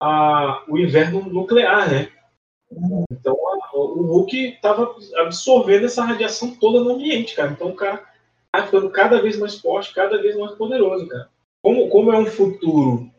[0.00, 2.12] a, o inverno nuclear, né?
[3.10, 7.52] Então a- o Hulk estava absorvendo essa radiação toda no ambiente, cara.
[7.52, 8.04] Então o cara
[8.52, 11.28] tá ficando cada vez mais forte, cada vez mais poderoso, cara.
[11.62, 13.10] Como, como é um futuro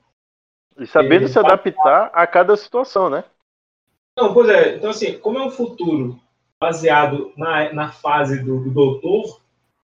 [0.77, 3.23] E sabendo Ele se adaptar a cada situação, né?
[4.17, 4.75] Não, pois é.
[4.75, 6.19] Então, assim, como é um futuro
[6.59, 9.41] baseado na, na fase do, do doutor,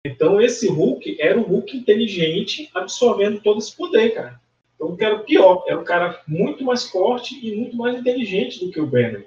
[0.05, 4.39] então esse Hulk era um Hulk inteligente absorvendo todo esse poder, cara.
[4.75, 5.63] Então, que era o pior.
[5.67, 9.25] Era um cara muito mais forte e muito mais inteligente do que o Banner.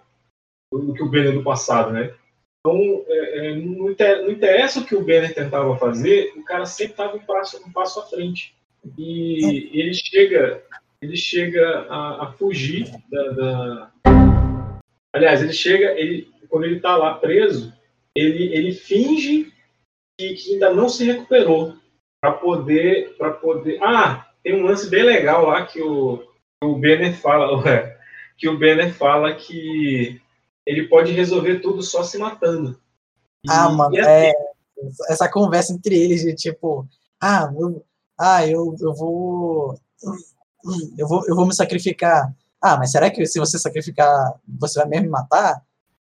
[0.72, 2.14] Do que o Banner do passado, né?
[2.61, 6.66] Então, é, é, não, inter- não interessa o que o Banner tentava fazer, o cara
[6.66, 8.54] sempre estava um passo, um passo à frente.
[8.96, 10.62] E ele chega,
[11.02, 13.90] ele chega a, a fugir da, da,
[15.12, 17.72] Aliás, ele chega, ele, quando ele está lá preso,
[18.14, 19.52] ele, ele finge
[20.20, 21.74] que, que ainda não se recuperou
[22.20, 23.83] para poder, para poder.
[23.83, 26.22] Ah, tem um lance bem legal lá que o,
[26.62, 27.62] o Banner fala,
[28.37, 30.20] que o Banner fala que
[30.66, 32.78] ele pode resolver tudo só se matando.
[33.44, 34.33] E- Ah, mano, assim, é
[35.09, 36.87] essa conversa entre eles de tipo,
[37.20, 37.85] ah, eu,
[38.18, 39.74] ah, eu, eu vou
[40.98, 42.35] eu vou eu vou me sacrificar.
[42.62, 45.62] Ah, mas será que se você sacrificar, você vai mesmo me matar?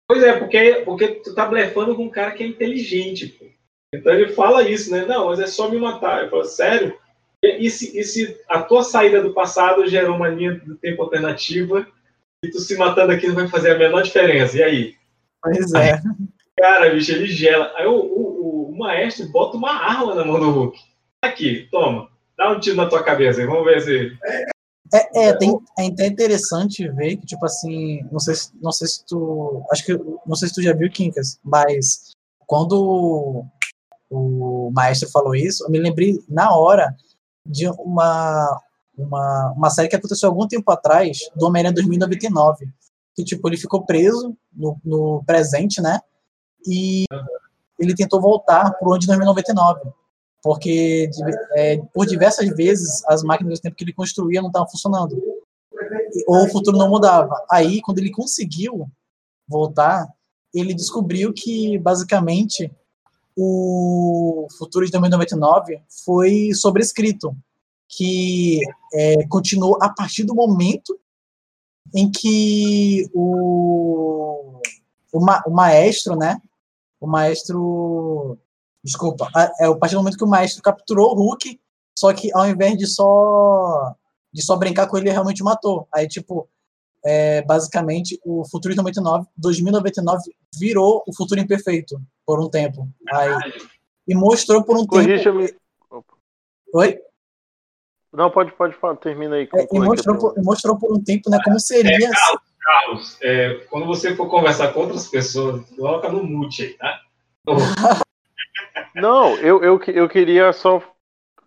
[0.07, 3.52] Pois é, porque, porque tu tá blefando com um cara que é inteligente, pô.
[3.93, 5.05] Então ele fala isso, né?
[5.05, 6.23] Não, mas é só me matar.
[6.23, 6.97] Eu falo, sério?
[7.43, 11.01] E, e se, e se a tua saída do passado gerou uma linha do tempo
[11.03, 11.85] alternativa
[12.43, 14.57] e tu se matando aqui não vai fazer a menor diferença?
[14.57, 14.95] E aí?
[15.41, 15.99] Pois é.
[16.57, 17.71] Cara, bicho, ele gela.
[17.75, 20.79] Aí o, o, o- o maestro bota uma arma na mão do Hulk.
[21.21, 22.09] Aqui, toma.
[22.37, 24.17] Dá um tiro na tua cabeça aí, vamos ver se.
[24.93, 28.87] É, é, tem, é até interessante ver que, tipo assim, não sei, se- não sei
[28.87, 29.63] se tu.
[29.71, 29.93] Acho que.
[30.25, 32.11] Não sei se tu já viu, Kinkas, mas
[32.47, 33.45] quando
[34.13, 36.95] o maestro falou isso, eu me lembrei na hora
[37.45, 38.61] de uma,
[38.97, 42.67] uma, uma série que aconteceu algum tempo atrás, do Homem-Aranha 2099.
[43.15, 45.99] Que, tipo, ele ficou preso no, no presente, né?
[46.65, 47.05] E
[47.79, 49.91] ele tentou voltar pro ano de 2099
[50.43, 51.09] porque
[51.55, 55.15] é, por diversas vezes as máquinas do tempo que ele construía não estavam funcionando.
[56.27, 57.33] Ou o futuro não mudava.
[57.49, 58.91] Aí, quando ele conseguiu
[59.47, 60.05] voltar,
[60.53, 62.69] ele descobriu que, basicamente,
[63.35, 67.35] o futuro de 2099 foi sobrescrito,
[67.87, 68.59] que
[68.93, 70.99] é, continuou a partir do momento
[71.95, 74.59] em que o,
[75.11, 76.41] o, ma- o maestro, né?
[76.99, 78.37] O maestro
[78.83, 79.29] Desculpa,
[79.61, 81.57] é a partir do momento que o maestro capturou o Hulk,
[81.97, 83.95] só que ao invés de só
[84.31, 85.87] de só brincar com ele, ele realmente matou.
[85.93, 86.49] Aí, tipo,
[87.05, 90.21] é, basicamente, o Futuro de 99, 2099
[90.57, 92.87] virou o Futuro Imperfeito por um tempo.
[93.11, 93.53] Aí,
[94.07, 94.91] e mostrou por um tempo.
[94.93, 95.53] Corrija-me.
[96.73, 96.99] Oi?
[98.11, 99.43] Não, pode, pode falar, termina aí.
[99.43, 102.11] É, e conclui mostrou, por, e mostrou por um tempo né, como seria.
[102.59, 107.01] Carlos, é, quando você for conversar com outras pessoas, coloca no mute aí, tá?
[108.95, 110.81] Não, eu, eu, eu queria só.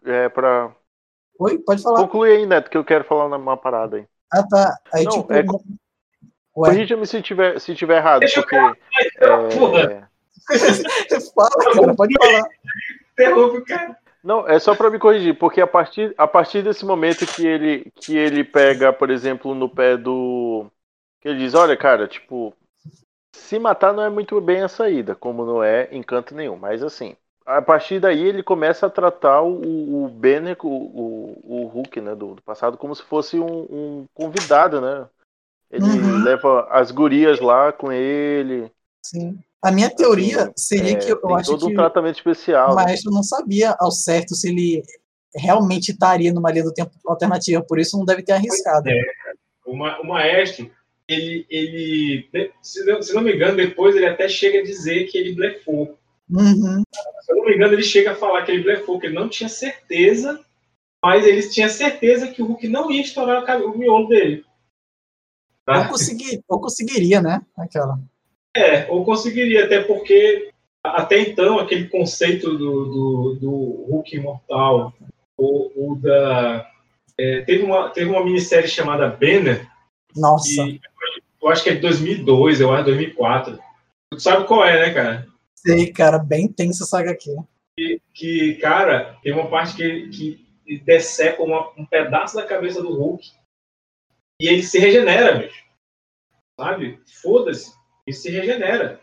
[0.04, 0.74] É, pra
[1.38, 1.58] Oi?
[1.58, 2.00] Pode falar.
[2.00, 4.06] concluir aí, Neto, que eu quero falar uma parada aí.
[4.36, 4.78] Ah, tá.
[4.92, 5.44] Aí, Não, tipo, é-.
[6.52, 8.56] Corrija-me se tiver, se tiver errado, Deixa porque.
[8.56, 8.76] é,
[11.34, 12.48] Fala, cara, pode falar.
[13.12, 13.96] interrompe o cara.
[14.22, 17.92] Não, é só para me corrigir, porque a partir, a partir desse momento que ele,
[17.94, 20.66] que ele pega, por exemplo, no pé do.
[21.20, 22.54] Que ele diz, olha, cara, tipo,
[23.32, 26.56] se matar não é muito bem a saída, como não é em canto nenhum.
[26.56, 31.66] Mas assim, a partir daí ele começa a tratar o, o Banner, o, o, o
[31.66, 35.06] Hulk, né, do, do passado, como se fosse um, um convidado, né?
[35.70, 36.22] Ele Uhum.
[36.22, 38.70] leva as gurias lá com ele.
[39.04, 39.38] Sim.
[39.62, 42.72] A minha teoria assim, seria é, que eu tem acho todo que um tratamento especial.
[42.72, 42.84] o né?
[42.84, 44.82] maestro não sabia ao certo se ele
[45.34, 48.88] realmente estaria numa linha do tempo alternativa, por isso não deve ter arriscado.
[48.88, 49.02] É.
[49.64, 50.70] O, ma- o maestro,
[51.08, 52.28] ele, ele
[52.62, 55.98] se, não, se não me engano, depois ele até chega a dizer que ele blefou.
[56.30, 56.82] Uhum.
[57.20, 59.28] Se eu não me engano, ele chega a falar que ele blefou, que ele não
[59.28, 60.40] tinha certeza,
[61.02, 64.44] mas ele tinha certeza que o Hulk não ia estourar o, miolo dele.
[65.64, 65.82] Tá?
[65.82, 67.40] Ou, consegui, ou conseguiria, né?
[67.56, 67.98] Aquela.
[68.56, 70.50] É, ou conseguiria, até porque
[70.82, 73.50] até então aquele conceito do, do, do
[73.88, 74.94] Hulk imortal,
[75.36, 76.70] ou, ou da.
[77.18, 79.68] é, teve, uma, teve uma minissérie chamada Banner,
[80.14, 80.48] Nossa.
[80.48, 80.80] que
[81.42, 83.58] eu acho que é de 2002, eu acho 2004.
[84.10, 85.26] Tu sabe qual é, né, cara?
[85.66, 87.30] Sei, cara, bem tensa essa saga aqui.
[87.78, 92.92] Que, que, cara, tem uma parte que, que decepa uma- um pedaço da cabeça do
[92.94, 93.28] Hulk
[94.40, 95.64] e ele se regenera, bicho.
[96.58, 97.00] Sabe?
[97.22, 97.72] Foda-se.
[98.06, 99.00] Ele se regenera.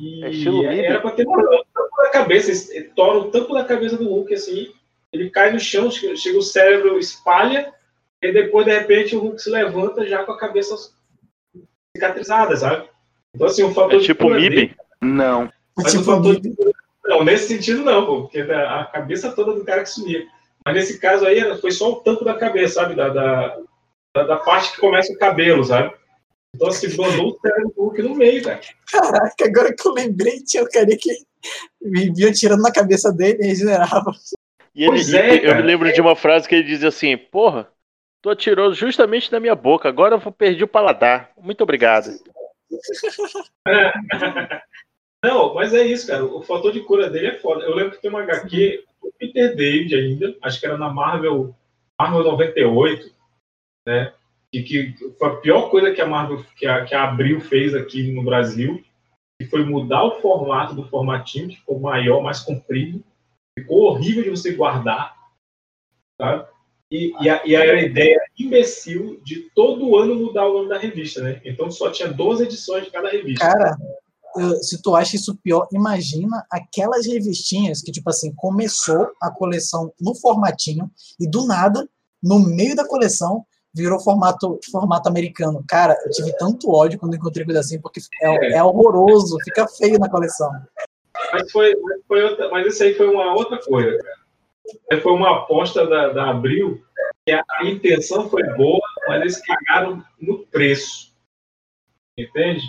[0.00, 2.52] E É estilo era pra ter morado o tampo da cabeça,
[2.96, 4.72] tora o tampo da cabeça do Hulk, assim.
[5.12, 7.72] Ele cai no chão, chega o cérebro, espalha,
[8.22, 10.74] e depois, de repente, o Hulk se levanta já com a cabeça
[11.96, 12.88] cicatrizada, sabe?
[13.34, 14.74] Então, assim, um fator É de tipo cura MIB?
[15.02, 15.50] Não.
[15.76, 16.40] mas tipo, o fator.
[17.04, 20.24] Não, nesse sentido não, pô, porque a a cabeça toda do cara que sumia.
[20.64, 22.94] Mas nesse caso aí foi só o tampo da cabeça, sabe?
[22.94, 23.58] Da, da,
[24.14, 25.92] da, da parte que começa o cabelo, sabe?
[26.54, 28.60] Então assim, mandou o cérebro do Hulk no meio, cara.
[28.90, 31.10] Caraca, agora que eu lembrei, tinha o cara que
[31.82, 34.12] vivia tirando na cabeça dele e regenerava.
[34.74, 35.56] E ele, Pois é, e- eu cara.
[35.56, 37.68] me lembro de uma frase que ele dizia assim: Porra,
[38.22, 41.30] tu atirou justamente na minha boca, agora eu perdi o paladar.
[41.36, 42.10] Muito obrigado.
[45.24, 46.24] Não, mas é isso, cara.
[46.24, 47.64] O fator de cura dele é foda.
[47.64, 51.54] Eu lembro que tem uma HQ do Peter David ainda, acho que era na Marvel,
[52.00, 53.12] Marvel 98,
[53.86, 54.12] né?
[54.52, 57.74] E que foi a pior coisa que a Marvel, que a, que a Abril fez
[57.74, 58.82] aqui no Brasil,
[59.40, 63.02] que foi mudar o formato do formatinho, que ficou maior, mais comprido.
[63.58, 65.14] Ficou horrível de você guardar,
[66.20, 66.46] sabe?
[66.90, 71.22] E, e, a, e a ideia imbecil de todo ano mudar o nome da revista,
[71.22, 71.40] né?
[71.44, 73.46] Então só tinha 12 edições de cada revista.
[73.46, 73.76] Cara,
[74.62, 80.14] se tu acha isso pior, imagina aquelas revistinhas que, tipo assim, começou a coleção no
[80.14, 80.90] formatinho
[81.20, 81.88] e do nada,
[82.22, 85.64] no meio da coleção, virou formato, formato americano.
[85.68, 89.98] Cara, eu tive tanto ódio quando encontrei coisa assim, porque é, é horroroso, fica feio
[89.98, 90.50] na coleção.
[91.32, 91.74] Mas, foi,
[92.06, 95.02] foi outra, mas isso aí foi uma outra coisa, cara.
[95.02, 96.82] Foi uma aposta da, da Abril,
[97.26, 101.11] que a intenção foi boa, mas eles cagaram no preço.
[102.18, 102.68] Entende?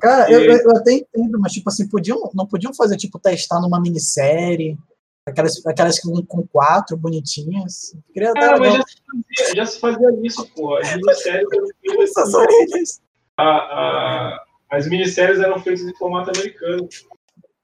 [0.00, 3.60] Cara, eu, eu- eu até entendo, mas, tipo assim, podiam, não podiam fazer, tipo, testar
[3.60, 4.78] numa minissérie,
[5.26, 7.94] aquelas, aquelas com, com quatro bonitinhas.
[8.14, 10.76] Queria dar mas já se, fazia, já se fazia isso, pô.
[10.76, 13.00] As minisséries eram feitas assim,
[13.36, 16.88] a- a- as minisséries eram feitas em formato americano.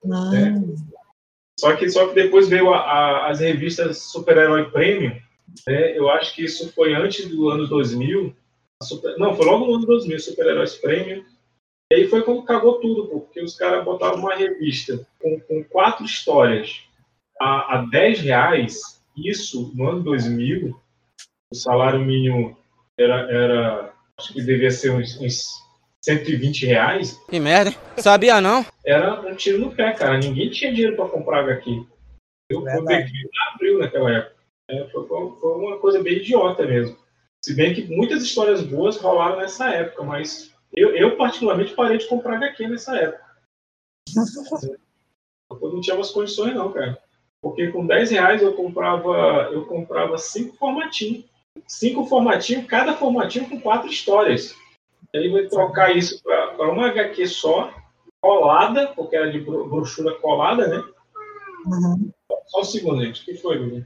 [0.04, 0.74] Hum,
[1.58, 5.16] Só que, só que depois veio a- a- as revistas Super-Herói Premium.
[5.66, 5.96] Né?
[5.96, 8.34] Eu acho que isso foi antes do ano 2000.
[8.82, 11.24] Super- não, foi logo no ano 2000, Super-Heróis Premium.
[11.92, 15.64] E aí foi quando cagou tudo, pô, porque os caras botavam uma revista com, com
[15.64, 16.82] quatro histórias
[17.40, 19.00] a, a 10 reais.
[19.16, 20.74] Isso, no ano 2000,
[21.52, 22.56] o salário mínimo
[22.98, 25.44] era, era acho que devia ser uns, uns
[26.04, 27.72] 120 reais Que merda?
[27.98, 28.64] Sabia não?
[28.84, 30.18] era um tiro no pé, cara.
[30.18, 31.70] Ninguém tinha dinheiro para comprar HQ.
[32.50, 33.04] Eu fui Verdade.
[33.04, 34.34] ver que abriu naquela época.
[34.70, 36.96] É, foi, foi- foi uma coisa bem idiota mesmo.
[37.44, 42.08] Se bem que muitas histórias boas rolaram nessa época, mas eu, eu particularmente parei de
[42.08, 43.22] comprar HQ nessa época.
[45.50, 46.98] Eu não tinha umas condições não, cara.
[47.42, 51.26] Porque com 10 reais eu comprava, eu comprava cinco formatinhos.
[51.68, 54.56] Cinco formatinhos, cada formatinho com quatro histórias.
[55.12, 57.74] E aí vai trocar isso para uma HQ só,
[58.22, 60.82] colada, porque era de bro- brochura colada, né?
[61.66, 62.10] uhum.
[62.46, 63.20] Só um segundo, gente.
[63.20, 63.84] O que foi?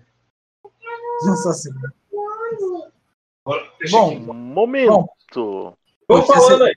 [1.27, 1.92] Nossa senhora.
[2.12, 2.77] Agora, deixa
[3.90, 4.18] Bom.
[4.34, 5.76] Momento.
[6.06, 6.74] Podia falando ser- aí.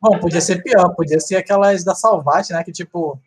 [0.00, 2.62] Bom, podia ser pior, podia ser aquelas da Salvat, né?
[2.62, 3.20] Que tipo,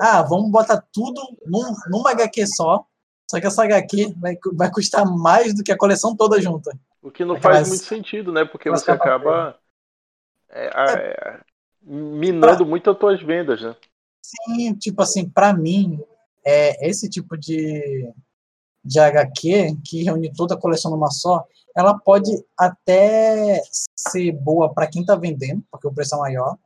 [0.00, 2.84] ah, vamos botar tudo num, numa HQ só.
[3.30, 6.76] Só que essa HQ vai, vai custar mais do que a coleção toda junta.
[7.02, 8.44] O que não Aquelas- faz muito sentido, né?
[8.44, 9.56] Porque você acaba.
[10.50, 11.40] é, é,
[11.82, 13.74] minando muito as tuas vendas, né?
[14.22, 15.98] Sim, tipo assim, pra mim,
[16.44, 18.12] é, esse tipo de,
[18.84, 21.44] de HQ, que reúne toda a coleção numa só,
[21.76, 23.62] ela pode até
[23.94, 26.56] ser boa para quem tá vendendo, porque o preço é maior,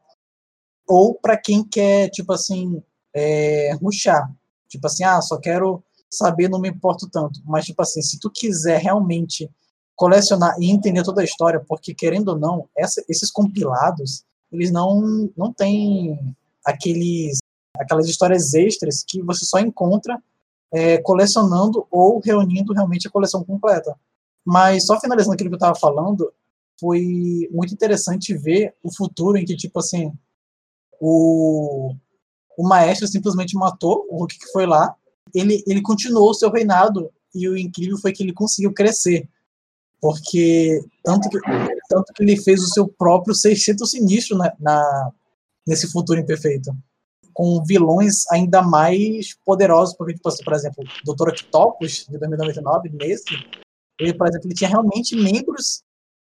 [0.87, 2.83] ou para quem quer, tipo assim,
[3.15, 4.31] é, ruxar.
[4.69, 7.41] Tipo assim, ah, só quero saber, não me importo tanto.
[7.45, 9.51] Mas, tipo assim, se tu quiser realmente
[9.97, 15.31] colecionar e entender toda a história, porque, querendo ou não, essa, esses compilados, eles não,
[15.37, 16.19] não têm
[16.65, 17.39] aqueles,
[17.79, 20.21] aquelas histórias extras que você só encontra
[20.73, 23.95] é, colecionando ou reunindo realmente a coleção completa.
[24.45, 26.33] Mas, só finalizando aquilo que eu estava falando,
[26.81, 30.13] foi muito interessante ver o futuro em que, tipo assim,
[31.01, 31.95] o,
[32.59, 34.95] o maestro simplesmente matou o Hulk que foi lá,
[35.35, 39.29] ele, ele continuou o seu reinado, e o incrível foi que ele conseguiu crescer.
[40.01, 41.39] Porque tanto que,
[41.89, 45.13] tanto que ele fez o seu próprio sexteto sinistro na, na,
[45.67, 46.71] nesse futuro imperfeito.
[47.35, 51.31] Com vilões ainda mais poderosos, porque, tipo, por exemplo, o Dr.
[51.31, 53.35] Octopus, de 2099, nesse,
[53.99, 55.83] ele, por exemplo, ele tinha realmente membros,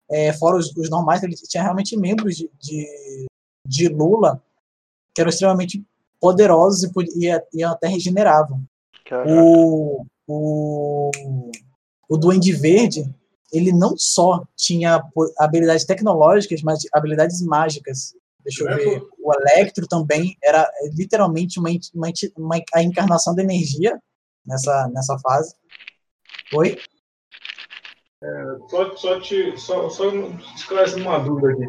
[0.09, 3.25] é, fora os, os, normais, ele tinha realmente membros de, de,
[3.65, 4.41] de Lula
[5.13, 5.83] que eram extremamente
[6.19, 6.83] poderosos
[7.15, 8.63] e, e, e até regeneravam.
[9.25, 11.11] O, o,
[12.09, 13.09] o Duende Verde,
[13.51, 15.03] ele não só tinha
[15.39, 18.13] habilidades tecnológicas, mas habilidades mágicas.
[18.47, 19.03] Deixa eu ver.
[19.19, 22.07] O Electro também era literalmente uma, uma,
[22.37, 23.99] uma, a encarnação da energia
[24.45, 25.53] nessa, nessa fase.
[26.53, 26.77] Oi?
[28.23, 30.09] É, só, só, te, só, só
[30.55, 31.65] esclarecendo uma dúvida aqui.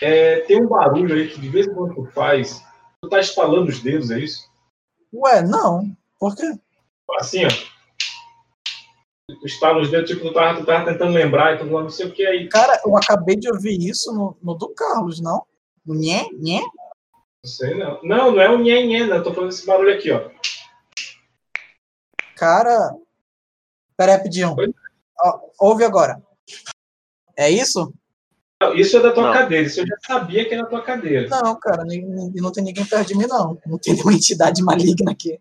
[0.00, 2.62] É, tem um barulho aí que de vez em quando tu faz.
[3.02, 4.48] Tu tá espalhando os dedos, é isso?
[5.12, 5.84] Ué, não.
[6.16, 6.46] Por quê?
[7.18, 7.48] Assim, ó.
[9.44, 12.12] Estala os dedos, tipo, tu tava, tu tava tentando lembrar e tu não sei o
[12.12, 12.48] que aí.
[12.48, 15.44] Cara, eu acabei de ouvir isso no, no do Carlos, não?
[15.84, 16.60] No nhé, nhé?
[17.42, 18.00] Não sei, não.
[18.02, 19.16] Não, não é o nhé, nhé, não.
[19.16, 20.30] Eu tô falando esse barulho aqui, ó.
[22.36, 22.94] Cara.
[23.96, 24.56] Pera aí, rapidinho.
[25.22, 26.22] Ó, ouve agora.
[27.36, 27.92] É isso?
[28.62, 29.32] Não, isso é da tua não.
[29.32, 29.66] cadeira.
[29.66, 31.28] Isso eu já sabia que era da tua cadeira.
[31.28, 33.58] Não, cara, não tem ninguém perto de mim, não.
[33.66, 35.38] Não tem nenhuma entidade maligna aqui.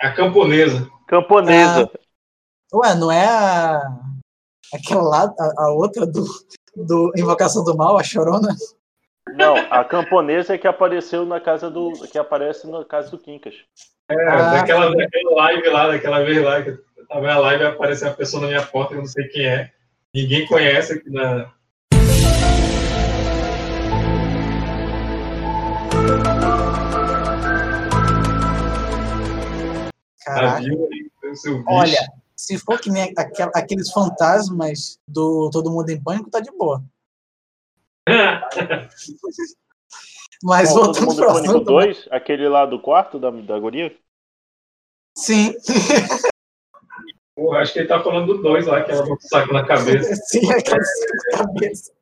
[0.00, 0.88] É a camponesa.
[1.08, 1.90] Camponesa.
[1.92, 3.80] Ah, ué, não é a.
[4.72, 6.24] Aquela lá, a, a, outra do,
[6.74, 8.56] do Invocação do Mal, a Chorona?
[9.36, 11.92] Não, a camponesa é que apareceu na casa do.
[12.10, 13.54] que aparece na casa do Quincas.
[14.08, 17.66] É, ah, daquela, daquela live lá, daquela vez lá, que eu tava na live e
[17.66, 19.70] apareceu uma pessoa na minha porta, que eu não sei quem é.
[20.14, 21.52] Ninguém conhece aqui na,
[30.24, 30.66] Caraca.
[31.66, 31.98] Olha,
[32.36, 33.12] se for que nem
[33.54, 36.82] aqueles fantasmas do Todo Mundo em Pânico, tá de boa.
[40.42, 41.64] Mas Bom, voltando para o assunto...
[41.64, 43.96] 2, aquele lá do quarto da, da guria?
[45.16, 45.54] Sim.
[47.34, 49.66] Porra, acho que ele tá falando do 2 lá, que ela botou o saco na
[49.66, 50.14] cabeça.
[50.28, 51.92] Sim, aquela na cabeça.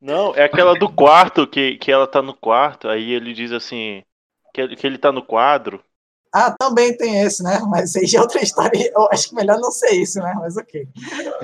[0.00, 4.02] Não, é aquela do quarto, que, que ela tá no quarto, aí ele diz assim,
[4.52, 5.82] que, que ele tá no quadro,
[6.34, 7.60] ah, também tem esse, né?
[7.68, 8.90] Mas aí já é outra história.
[8.92, 10.34] Eu acho que melhor não ser isso, né?
[10.36, 10.88] Mas ok.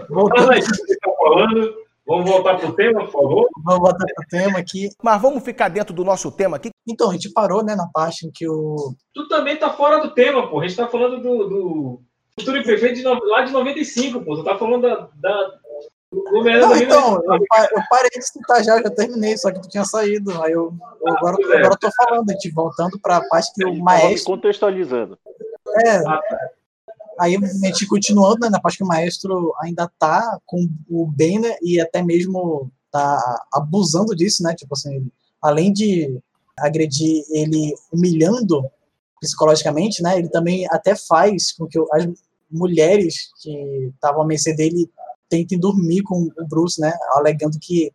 [0.08, 1.89] Voltando aí, que tá falando.
[2.10, 3.48] Vamos voltar pro tema, por favor?
[3.64, 4.88] Vamos voltar pro tema aqui.
[5.00, 6.70] Mas vamos ficar dentro do nosso tema aqui.
[6.84, 8.96] Então, a gente parou, né, na parte em que o.
[9.14, 10.58] Tu também tá fora do tema, pô.
[10.58, 12.00] A gente tá falando do, do
[12.36, 14.36] Futuro Imperfeito de, lá de 95, pô.
[14.36, 15.50] Tu tá falando da, da
[16.12, 20.42] não, então, eu, eu, parei de citar já, já terminei, só que tu tinha saído.
[20.42, 23.52] Aí eu, eu agora, ah, agora eu tô falando, a gente voltando para a parte
[23.54, 24.32] que o maestro.
[24.32, 25.16] Contextualizando.
[25.86, 25.98] É.
[25.98, 26.38] Ah, tá.
[27.20, 31.54] Aí a gente continuando né, na parte que o maestro ainda tá com o Banner
[31.62, 34.54] e até mesmo tá abusando disso, né?
[34.54, 35.06] Tipo assim,
[35.42, 36.18] além de
[36.59, 38.64] agredir ele humilhando
[39.20, 40.18] psicologicamente, né?
[40.18, 42.09] Ele também até faz com que as
[42.50, 44.90] mulheres que estavam à mercê dele
[45.28, 46.90] tentem dormir com o Bruce, né?
[47.12, 47.92] Alegando que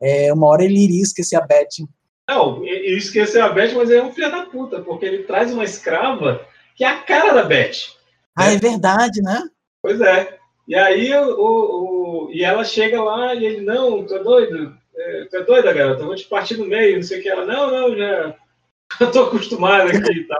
[0.00, 1.86] é, uma hora ele iria esquecer a Beth.
[2.26, 5.62] Não, ele esqueceu a Beth, mas é um filho da puta, porque ele traz uma
[5.62, 6.40] escrava
[6.74, 7.95] que é a cara da Beth.
[8.36, 9.48] Ah, é verdade, né?
[9.82, 10.38] Pois é.
[10.68, 14.76] E aí o, o, e ela chega lá e ele, não, tu é doido?
[15.30, 16.02] Tu é doida, garota?
[16.02, 17.28] Eu vou te partir no meio, não sei o que.
[17.28, 18.34] Ela, não, não, já.
[19.00, 20.38] Eu tô acostumado aqui e tal.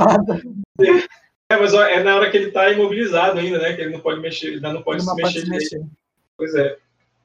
[1.50, 3.74] é, mas ó, é na hora que ele tá imobilizado ainda, né?
[3.74, 5.40] Que ele não pode mexer, ainda não pode ele se não mexer.
[5.40, 5.84] Pode mexer.
[6.36, 6.76] Pois é.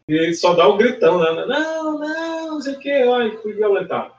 [0.07, 1.45] E ele só dá o um gritão, né?
[1.45, 2.91] Não, não, não sei o que.
[2.91, 4.13] Ai, fui violentado.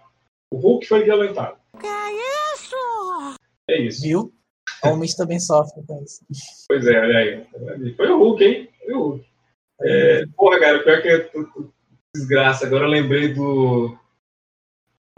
[0.51, 1.57] O Hulk foi violentado.
[1.79, 2.77] Que é isso?
[3.69, 4.03] É isso.
[4.03, 4.33] Viu?
[4.93, 6.21] Homens também sofrem com isso.
[6.69, 7.95] Pois é, olha aí.
[7.95, 8.69] Foi o Hulk, hein?
[8.85, 9.27] Foi o Hulk.
[9.83, 11.31] É, porra, cara, pior que é
[12.15, 12.67] desgraça.
[12.67, 13.97] Agora eu lembrei do.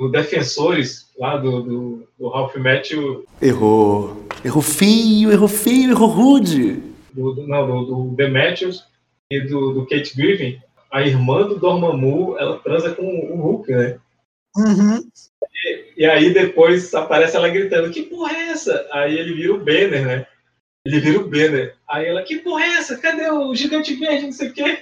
[0.00, 4.24] o Defensores, lá do, do, do Ralph Matthew, Errou.
[4.44, 6.74] Errou feio, errou feio, errou rude.
[7.12, 8.86] do, do- não, do, do The Matthews
[9.30, 10.60] e do, do Kate Griffin,
[10.90, 13.98] a irmã do Dormammu, ela transa com o Hulk, né?
[14.56, 14.98] Uhum.
[15.52, 18.86] E aí depois aparece ela gritando, que porra é essa?
[18.90, 20.26] Aí ele vira o Banner, né?
[20.84, 21.76] Ele vira o Banner.
[21.88, 22.98] Aí ela, que porra é essa?
[22.98, 24.26] Cadê o gigante verde?
[24.26, 24.78] Não sei o quê.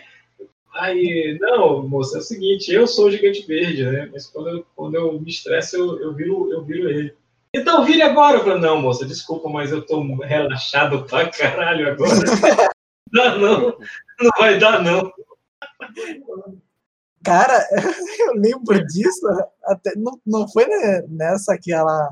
[0.75, 4.09] Aí, não, moça, é o seguinte, eu sou o gigante verde, né?
[4.11, 7.15] Mas quando eu, quando eu me estresso, eu, eu, viro, eu viro ele.
[7.55, 8.39] Então vire agora.
[8.39, 12.13] Eu falei, não, moça, desculpa, mas eu tô relaxado pra caralho agora.
[13.13, 13.79] Não, não,
[14.19, 15.13] não vai dar, não.
[17.25, 17.67] Cara,
[18.21, 19.27] eu lembro disso.
[19.65, 20.67] Até, não, não foi
[21.09, 22.11] nessa que ela,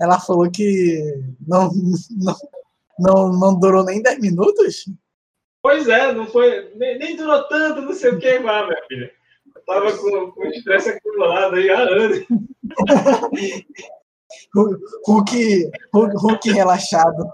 [0.00, 1.00] ela falou que
[1.46, 1.70] não,
[2.18, 2.36] não,
[2.98, 4.84] não, não durou nem 10 minutos?
[5.62, 6.72] Pois é, não foi.
[6.76, 9.10] Nem, nem durou tanto, não sei o que minha filha.
[9.56, 12.18] Eu tava com, com estresse acumulado aí há anos.
[14.54, 17.24] Hu- Hulk, Hulk, Hulk relaxado.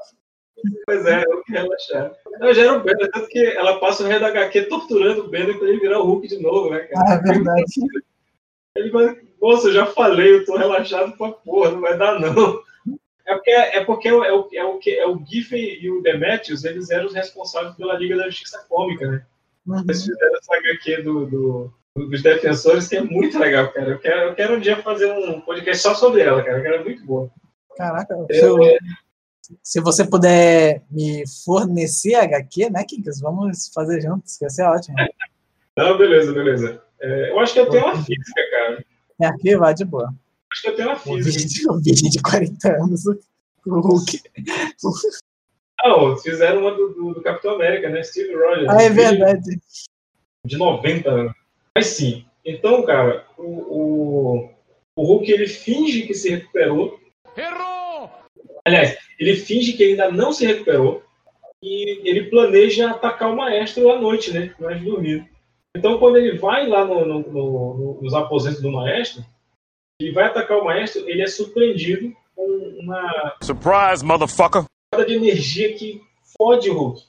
[0.86, 2.12] Pois é, eu que relaxar.
[2.38, 5.30] Não, já era o Banner, tanto que ela passa o rei da HQ torturando o
[5.30, 7.04] Banner pra ele virar o Hulk de novo, né, cara?
[7.08, 7.64] Ah, é verdade.
[8.76, 12.61] Ele vai, moça, eu já falei, eu tô relaxado pra porra, não vai dar não.
[13.26, 16.02] É porque, é, porque é, o, é, o, é, o, é o Giffen e o
[16.02, 19.22] Demetrius, eles eram os responsáveis pela Liga da Justiça Cômica, né?
[19.66, 19.80] Uhum.
[19.84, 23.90] Eles fizeram essa HQ do, do- do- dos defensores, que é muito legal, cara.
[23.90, 26.76] Eu quero, eu quero um dia fazer um podcast só sobre ela, cara, que ela
[26.76, 27.30] é muito boa.
[27.76, 28.62] Caraca, eu-
[29.62, 33.20] se você puder me fornecer HQ, né, Kinkas?
[33.20, 34.96] Vamos fazer juntos, vai ser ótimo.
[35.76, 36.82] Não, beleza, beleza.
[37.01, 38.84] É, eu acho que eu tenho uma física, cara.
[39.18, 40.12] Tem aqui, vai de boa.
[40.53, 41.38] Acho que eu tenho uma O física.
[41.38, 44.20] vídeo, o vídeo de 40 anos, o Hulk.
[45.82, 48.03] Não, fizeram uma do, do- do Capitão América, né?
[48.03, 48.68] Steve Rogers.
[48.68, 49.61] Ah, é Um verdade.
[50.44, 51.32] De 90 anos.
[51.74, 52.24] Mas sim.
[52.44, 54.51] Então, cara, o, o,
[54.96, 56.98] o Hulk ele finge que se recuperou.
[57.36, 58.11] Errou!
[58.64, 61.02] Aliás, ele finge que ainda não se recuperou.
[61.62, 64.54] E ele planeja atacar o maestro à noite, né?
[64.58, 65.26] Mais dormindo.
[65.76, 69.22] Então, quando ele vai lá no- no- no- no- nos aposentos do maestro,
[70.00, 72.46] ele vai atacar o maestro, ele é surpreendido com
[72.80, 74.64] uma Surprise, motherfucker!
[75.06, 76.02] de energia que
[76.36, 77.02] fode o Hulk.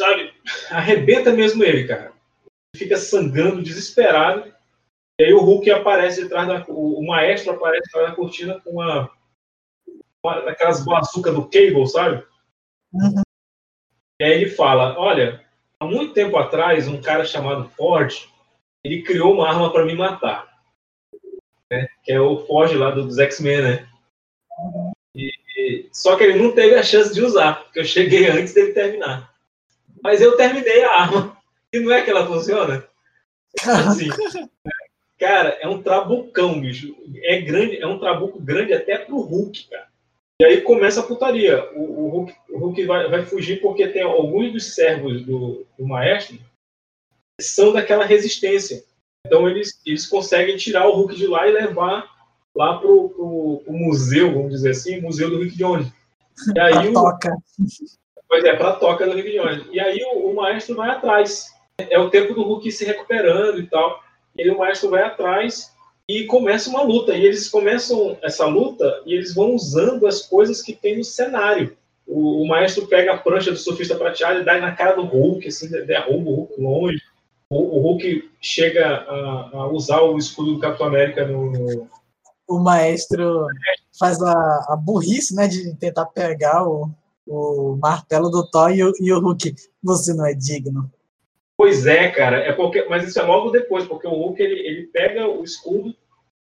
[0.00, 0.32] Sabe?
[0.70, 2.12] Arrebenta mesmo ele, cara.
[2.74, 4.52] Ele fica sangrando, desesperado.
[5.20, 6.64] E aí o Hulk aparece atrás da.
[6.68, 9.10] O, o maestro aparece atrás da cortina com uma.
[10.24, 12.24] Uma aquelas bazucas do Cable, sabe?
[12.92, 13.22] Uhum.
[14.20, 15.44] E aí ele fala: Olha,
[15.78, 18.12] há muito tempo atrás, um cara chamado Ford
[18.82, 20.46] ele criou uma arma para me matar.
[21.70, 21.88] Né?
[22.02, 23.88] Que é o Ford lá do- dos X-Men, né?
[25.14, 28.52] E- e- só que ele não teve a chance de usar, porque eu cheguei antes
[28.52, 29.32] dele terminar.
[30.02, 31.34] Mas eu terminei a arma.
[31.72, 32.86] E não é que ela funciona?
[33.64, 34.10] Assim,
[35.18, 36.94] cara, é um trabucão, bicho.
[37.22, 39.88] É grande, é um trabuco grande até pro Hulk, cara.
[40.40, 41.70] E aí começa a putaria.
[41.74, 45.86] O, o Hulk, o Hulk vai, vai fugir porque tem alguns dos servos do, do
[45.86, 46.38] maestro
[47.40, 48.84] são daquela resistência.
[49.26, 52.08] Então eles, eles conseguem tirar o Hulk de lá e levar
[52.54, 55.88] lá pro, pro, pro museu, vamos dizer assim, museu do Rick Jones.
[56.54, 57.36] E aí o, Toca.
[58.28, 59.66] Pois é, pra toca do Rick Jones.
[59.70, 61.52] E aí o, o maestro vai atrás.
[61.78, 64.02] É o tempo do Hulk se recuperando e tal.
[64.36, 65.73] E aí o maestro vai atrás
[66.08, 67.14] e começa uma luta.
[67.14, 71.76] E eles começam essa luta e eles vão usando as coisas que tem no cenário.
[72.06, 75.48] O, o maestro pega a prancha do surfista prateado e dá na cara do Hulk,
[75.48, 77.02] assim, derruba o Hulk longe.
[77.48, 81.88] O, o Hulk chega a, a usar o escudo do Capitão América no, no,
[82.46, 83.46] O maestro
[83.98, 84.32] faz a,
[84.68, 86.90] a burrice, né, de tentar pegar o,
[87.26, 89.54] o martelo do Thor e o, e o Hulk.
[89.82, 90.90] Você não é digno.
[91.56, 92.38] Pois é, cara.
[92.38, 95.96] É porque, mas isso é logo depois, porque o Hulk ele, ele pega o escudo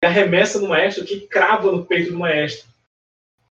[0.03, 2.69] e arremessa no maestro que crava no peito do maestro.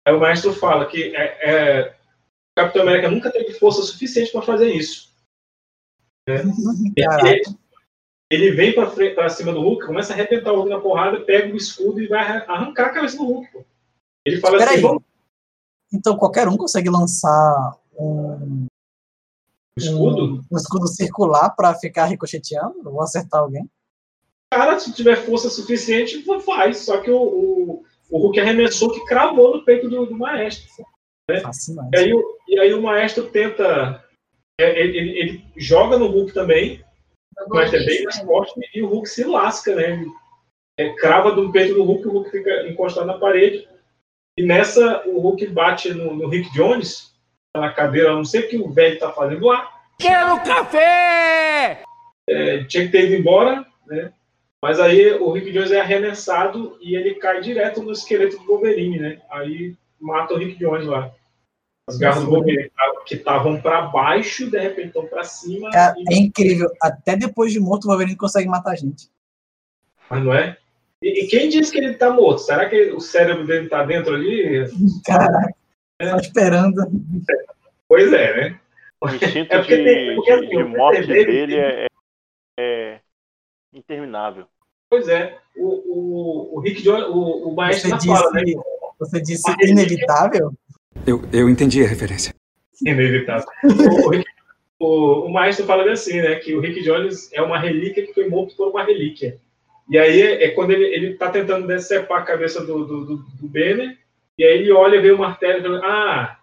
[0.07, 4.41] Aí o maestro fala que é, é, o Capitão América nunca teve força suficiente para
[4.41, 5.13] fazer isso.
[6.27, 6.41] Né?
[7.27, 7.43] Ele,
[8.31, 11.57] ele vem para cima do Hulk, começa a arrebentar o Hulk na porrada, pega o
[11.57, 13.51] escudo e vai arran- arrancar a cabeça do Hulk.
[13.51, 13.63] Pô.
[14.25, 14.73] Ele fala Peraí.
[14.75, 15.03] assim: vamos
[15.93, 18.65] Então qualquer um consegue lançar um,
[19.77, 20.23] escudo.
[20.25, 23.69] um, um escudo circular pra ficar ricocheteando ou acertar alguém?
[24.53, 26.79] cara, se tiver força suficiente, faz.
[26.79, 30.85] Só que o, o, o Hulk arremessou que cravou no peito do, do maestro.
[31.29, 31.41] Né?
[31.41, 31.89] Fascinante.
[31.93, 34.01] E, aí, o- e aí o maestro tenta.
[34.61, 36.81] é, Ele, ele- ele joga no Hulk também,
[37.49, 39.91] mas é bem mais forte, e o Hulk se lasca, né?
[39.93, 40.07] Ele,
[40.77, 43.67] é, crava do peito do Hulk, o Hulk fica encostado na parede.
[44.37, 47.13] E nessa, o Hulk bate no, no Rick Jones,
[47.59, 49.71] na cadeira, não sei o que o velho tá fazendo lá.
[49.99, 51.83] Quero café!
[52.27, 54.11] É, tinha que ter ido embora, né?
[54.61, 58.99] Mas aí o Rick Jones é arremessado e ele cai direto no esqueleto do Wolverine,
[58.99, 59.21] né?
[59.29, 61.11] Aí mata o Rick Jones lá.
[61.87, 62.71] As garras do Wolverine
[63.05, 65.69] que estavam para baixo, de repente estão para cima.
[65.71, 66.67] É, é, incrível.
[66.81, 69.07] Até depois de morto, o Wolverine consegue matar a gente.
[70.09, 70.57] Mas não é?
[71.01, 72.39] E, e quem disse que ele tá morto?
[72.39, 74.65] Será que o cérebro dele tá dentro ali?
[75.05, 75.53] Caraca.
[76.01, 76.81] Só esperando.
[77.87, 78.59] Pois é, né?
[79.01, 81.87] O instinto é de, tem, porque, assim, de, morte dele é,
[82.59, 82.99] é,
[83.73, 84.45] interminável.
[84.89, 85.37] Pois é.
[85.55, 88.41] O, o, o Rick Jones, o, o maestro você disse, fala, né?
[88.99, 90.53] Você disse inevitável?
[91.05, 92.33] Eu, eu entendi a referência.
[92.81, 93.47] Inevitável.
[94.79, 96.35] o, o, o maestro fala assim, né?
[96.35, 99.37] Que o Rick Jones é uma relíquia que foi morto por uma relíquia.
[99.89, 103.47] E aí é quando ele, ele tá tentando decepar a cabeça do, do, do, do
[103.47, 103.97] Banner,
[104.37, 106.37] e aí ele olha, vê o martelo e fala, ah,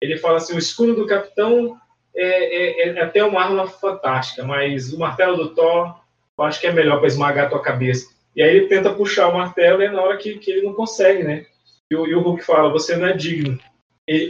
[0.00, 1.76] ele fala assim, o escudo do capitão
[2.14, 5.94] é, é, é, até uma arma fantástica, mas o martelo do Thor,
[6.38, 8.08] eu acho que é melhor para esmagar a tua cabeça.
[8.34, 10.72] E aí ele tenta puxar o martelo e é na hora que, que ele não
[10.72, 11.46] consegue, né?
[11.90, 13.58] E o, e o Hulk fala, você não é digno.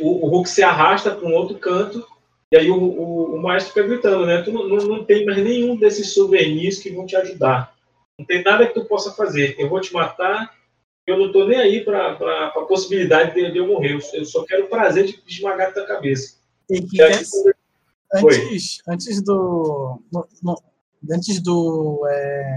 [0.00, 2.06] O, o, Hulk se arrasta para um outro canto,
[2.52, 4.42] e aí o, o, o maestro fica gritando, né?
[4.42, 7.74] Tu não, não, não tem mais nenhum desses souvenirs que vão te ajudar.
[8.18, 9.56] Não tem nada que tu possa fazer.
[9.58, 10.52] Eu vou te matar.
[11.06, 13.98] Eu não estou nem aí para a possibilidade de, de, eu morrer.
[14.12, 16.38] Eu, só quero o prazer de esmagar a tua cabeça.
[16.68, 17.14] E que aí,
[18.14, 20.00] antes, antes do.
[20.12, 20.62] No, no,
[21.10, 22.06] antes do.
[22.08, 22.56] É,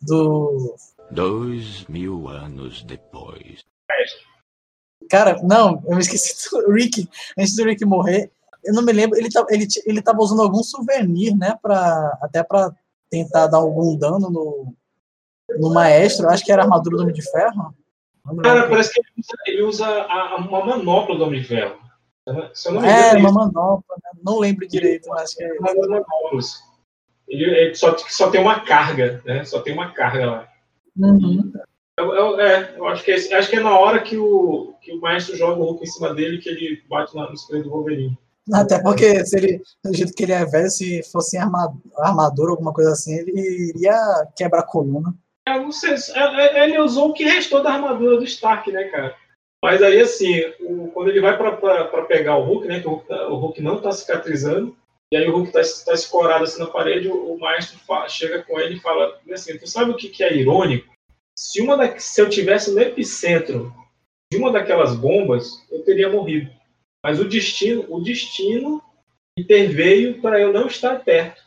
[0.00, 0.74] do.
[1.10, 3.60] Dois mil anos depois.
[5.10, 7.08] Cara, não, eu me esqueci do Rick.
[7.38, 8.32] Antes do Rick morrer,
[8.64, 9.18] eu não me lembro.
[9.18, 11.56] Ele, tá, ele, ele tava usando algum souvenir, né?
[11.60, 12.74] Pra, até para
[13.10, 14.74] tentar dar algum dano no,
[15.58, 16.28] no maestro.
[16.28, 17.74] Acho que era a armadura do Homem de Ferro.
[18.42, 21.76] Cara, parece que ele usa, ele usa a, uma manopla do Homem de Ferro.
[22.26, 23.96] é, uma manopla.
[24.02, 24.20] Né?
[24.24, 25.50] Não lembro direito, mas que é.
[27.28, 29.44] Ele, ele só, só tem uma carga, né?
[29.44, 30.48] Só tem uma carga lá.
[30.96, 31.52] Uhum.
[31.98, 34.92] Eu, eu, é, eu acho que, é, acho que é na hora que o, que
[34.92, 37.70] o maestro joga o Hulk em cima dele que ele bate lá no esquerdo do
[37.70, 38.18] Wolverine.
[38.52, 42.92] Até porque, se ele, do jeito que ele é velho, se fosse armadura, alguma coisa
[42.92, 45.14] assim, ele iria quebrar a coluna.
[45.46, 48.84] Eu não sei, é, é, ele usou o que restou da armadura do Stark, né,
[48.84, 49.16] cara?
[49.62, 53.08] Mas aí, assim, o, quando ele vai para pegar o Hulk, né, que o Hulk,
[53.08, 54.76] tá, o Hulk não tá cicatrizando,
[55.12, 58.42] e aí o Hulk tá, tá escorado assim na parede, o, o maestro fala, chega
[58.42, 60.92] com ele e fala assim, tu sabe o que, que é irônico?
[61.36, 63.72] Se, uma da, se eu tivesse no epicentro
[64.32, 66.50] de uma daquelas bombas, eu teria morrido.
[67.04, 68.82] Mas o destino, o destino
[69.38, 71.42] interveio para eu não estar perto.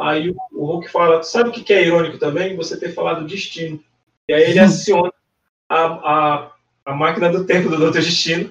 [0.00, 2.56] Aí o Hulk fala, sabe o que é irônico também?
[2.56, 3.82] Você ter falado destino.
[4.28, 5.12] E aí ele aciona
[5.68, 6.52] a, a,
[6.86, 8.50] a máquina do tempo do Doutor Destino.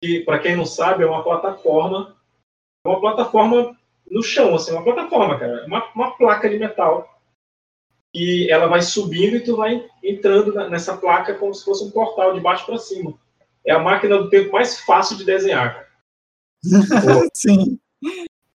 [0.00, 2.16] E para quem não sabe, é uma plataforma,
[2.84, 3.76] é uma plataforma
[4.10, 7.08] no chão, assim, uma plataforma, cara, uma, uma placa de metal
[8.14, 12.34] e ela vai subindo e tu vai entrando nessa placa como se fosse um portal
[12.34, 13.14] de baixo para cima.
[13.66, 15.88] É a máquina do tempo mais fácil de desenhar.
[17.34, 17.78] Sim.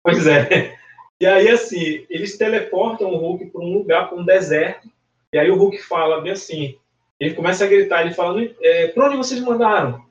[0.04, 0.78] Pois é.
[1.20, 4.90] E aí, assim, eles teleportam o Hulk para um lugar, para um deserto.
[5.34, 6.78] E aí o Hulk fala bem assim:
[7.20, 10.04] ele começa a gritar, ele fala: é, para onde vocês mandaram?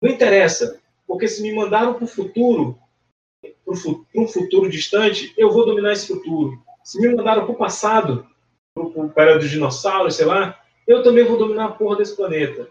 [0.00, 2.78] Não interessa, porque se me mandaram para o futuro,
[3.42, 6.62] para um futuro distante, eu vou dominar esse futuro.
[6.84, 8.26] Se me mandaram para o passado,
[9.14, 12.68] para dos dinossauros, sei lá, eu também vou dominar a porra desse planeta.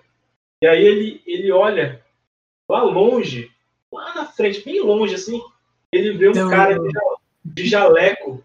[0.63, 2.03] E aí ele, ele olha
[2.69, 3.51] lá longe,
[3.91, 5.41] lá na frente, bem longe assim,
[5.91, 6.77] ele vê um então, cara
[7.43, 8.43] de jaleco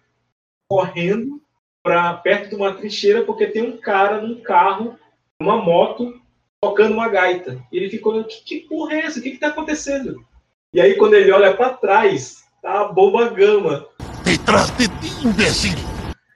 [0.68, 1.40] correndo
[1.82, 4.98] para perto de uma trincheira porque tem um cara num carro,
[5.40, 6.20] uma moto,
[6.60, 7.62] tocando uma gaita.
[7.70, 9.20] E ele ficou que, que porra é essa?
[9.20, 10.24] O que está acontecendo?
[10.72, 13.86] E aí quando ele olha para trás, tá a bomba gama.
[14.24, 15.78] Detrás de ti, imbecil!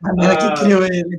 [0.05, 0.55] A mina que ah.
[0.55, 1.19] criou ele.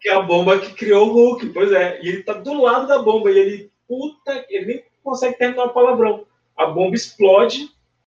[0.00, 2.00] Que é a bomba que criou o Hulk, pois é.
[2.02, 3.30] E ele tá do lado da bomba.
[3.30, 6.26] E ele, puta, ele nem consegue terminar o palavrão.
[6.58, 7.70] A bomba explode.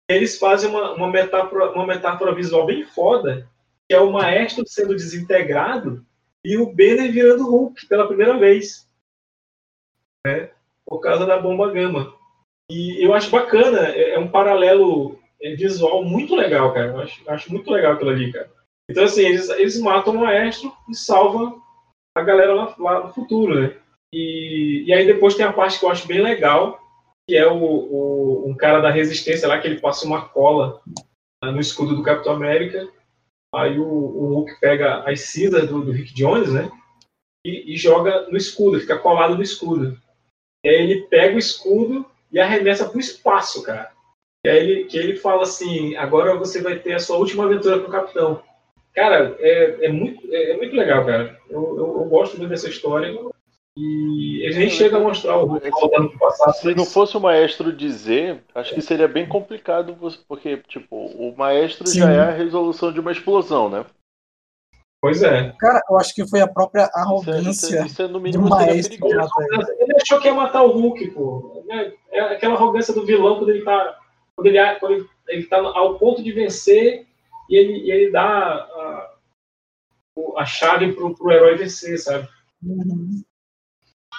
[0.07, 3.49] eles fazem uma, uma, metáfora, uma metáfora visual bem foda,
[3.89, 6.05] que é o maestro sendo desintegrado
[6.43, 8.87] e o Banner virando Hulk pela primeira vez.
[10.25, 10.51] Né?
[10.85, 12.13] Por causa da bomba gama.
[12.69, 16.87] E eu acho bacana, é, é um paralelo é, visual muito legal, cara.
[16.87, 18.51] Eu acho, acho muito legal aquilo ali, cara.
[18.89, 21.59] Então, assim, eles, eles matam o maestro e salvam
[22.15, 23.75] a galera lá, lá no futuro, né?
[24.13, 26.79] E, e aí depois tem a parte que eu acho bem legal,
[27.27, 30.81] que é o, o um cara da resistência lá, que ele passa uma cola
[31.43, 32.87] né, no escudo do Capitão América.
[33.53, 36.69] Aí o, o Hulk pega as cinzas do, do Rick Jones, né?
[37.45, 39.97] E, e, joga no escudo, fica colado no escudo.
[40.63, 43.91] E aí ele pega o escudo e arremessa pro espaço, cara.
[44.45, 47.79] E aí ele, que ele fala assim, agora você vai ter a sua última aventura
[47.79, 48.43] com o capitão.
[48.93, 51.39] Cara, é, é, muito, é, é muito legal, cara.
[51.49, 53.13] Eu, eu, eu gosto muito dessa história.
[53.77, 56.53] E ele nem chega a mostrar o Hulk passado.
[56.53, 61.35] Se não fosse o maestro dizer, acho que seria bem complicado, você- porque, tipo, o
[61.35, 61.99] maestro Sim.
[61.99, 63.85] já é a resolução de uma explosão, né?
[65.01, 65.53] Pois é.
[65.59, 68.13] Cara, eu acho que foi a própria Isso é, arrogância isso é- isso é, no
[68.13, 69.95] do mínimo seria maestro ele.
[70.01, 71.63] Achou que ia matar o Hulk, pô.
[71.69, 73.99] É, é aquela arrogância do vilão quando ele tá.
[74.35, 77.05] Quando ele, quando ele, ele tá ao ponto de vencer
[77.49, 79.15] e ele, e ele dá a,
[80.37, 82.27] a chave pro, pro herói vencer, sabe?
[82.63, 83.21] Uhum.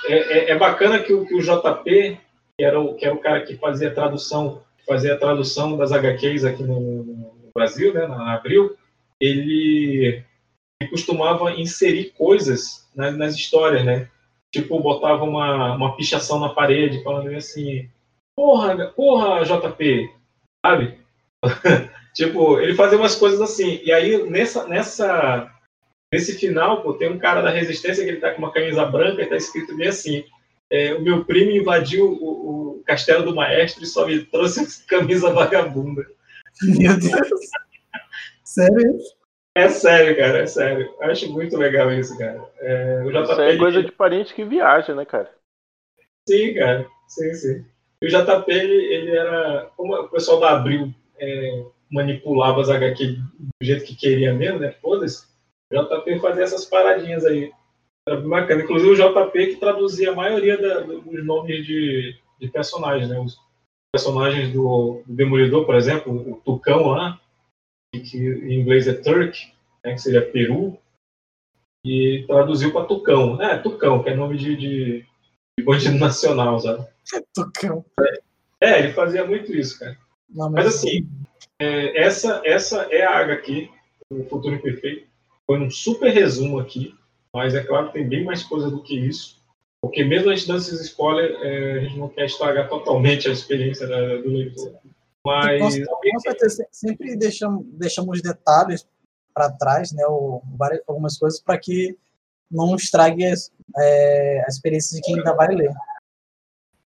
[0.06, 2.18] É, é, é bacana que o, que o JP,
[2.56, 5.92] que era o, que era o cara que fazia a tradução, fazia a tradução das
[5.92, 8.76] HQs aqui no, no Brasil, né, na Abril,
[9.20, 10.22] ele,
[10.80, 14.08] ele costumava inserir coisas na- nas histórias, né?
[14.52, 17.88] Tipo, botava uma, uma pichação na parede, falando assim,
[18.36, 20.10] porra, porra, JP,
[20.64, 20.98] sabe?
[22.14, 23.80] tipo, ele fazia umas coisas assim.
[23.82, 25.50] E aí, nessa, nessa,
[26.16, 29.22] nesse final, pô, tem um cara da Resistência que ele tá com uma camisa branca
[29.22, 30.24] e tá escrito bem assim,
[30.70, 35.30] é, o meu primo invadiu o, o castelo do maestro e só me trouxe camisa
[35.30, 36.06] vagabunda.
[36.62, 37.50] Meu Deus.
[38.42, 38.98] Sério?
[39.54, 40.94] É sério, cara, é sério.
[41.00, 42.42] Eu acho muito legal isso, cara.
[42.60, 45.30] É, o Isso é coisa de parente que viaja, né, cara?
[46.28, 46.86] Sim, cara.
[47.08, 47.64] Sim, sim.
[48.00, 49.70] E o JP, ele, ele era.
[49.76, 54.72] Como o pessoal da Abril é, manipulava as HQ do jeito que queria mesmo, né?
[54.82, 55.35] Foda-se.
[55.72, 57.52] O JP fazia essas paradinhas aí.
[58.08, 58.62] Era bacana.
[58.62, 63.18] Inclusive o JP que traduzia a maioria da- dos nomes de, de personagens, né?
[63.18, 63.38] Os
[63.92, 67.20] personagens do, do Demolidor, por exemplo, o Tucão lá,
[67.92, 69.52] que, em inglês é Turk,
[69.84, 69.94] né?
[69.94, 70.78] que seria Peru,
[71.84, 73.40] e traduziu para Tucão.
[73.42, 75.06] É, Tucão, que é nome de, de,
[75.58, 76.86] de bandido nacional, sabe?
[77.34, 77.84] Tucão.
[78.60, 79.96] É, ele fazia muito isso, cara.
[80.28, 81.08] Não, Mas assim,
[81.60, 83.68] é, essa, essa é a HQ,
[84.10, 85.06] o Futuro Imperfeito.
[85.46, 86.94] Foi um super resumo aqui,
[87.32, 89.36] mas é claro que tem bem mais coisa do que isso.
[89.80, 93.32] Porque mesmo a gente dando esses spoilers, é, a gente não quer estragar totalmente a
[93.32, 94.74] experiência da- do leitor.
[95.24, 98.86] Mas Com, certeza, sempre deixamos, deixamos detalhes
[99.34, 100.04] para trás, né?
[100.06, 101.96] Ou várias, algumas coisas para que
[102.50, 105.70] não estrague as- é, a experiência de quem ainda vai ler.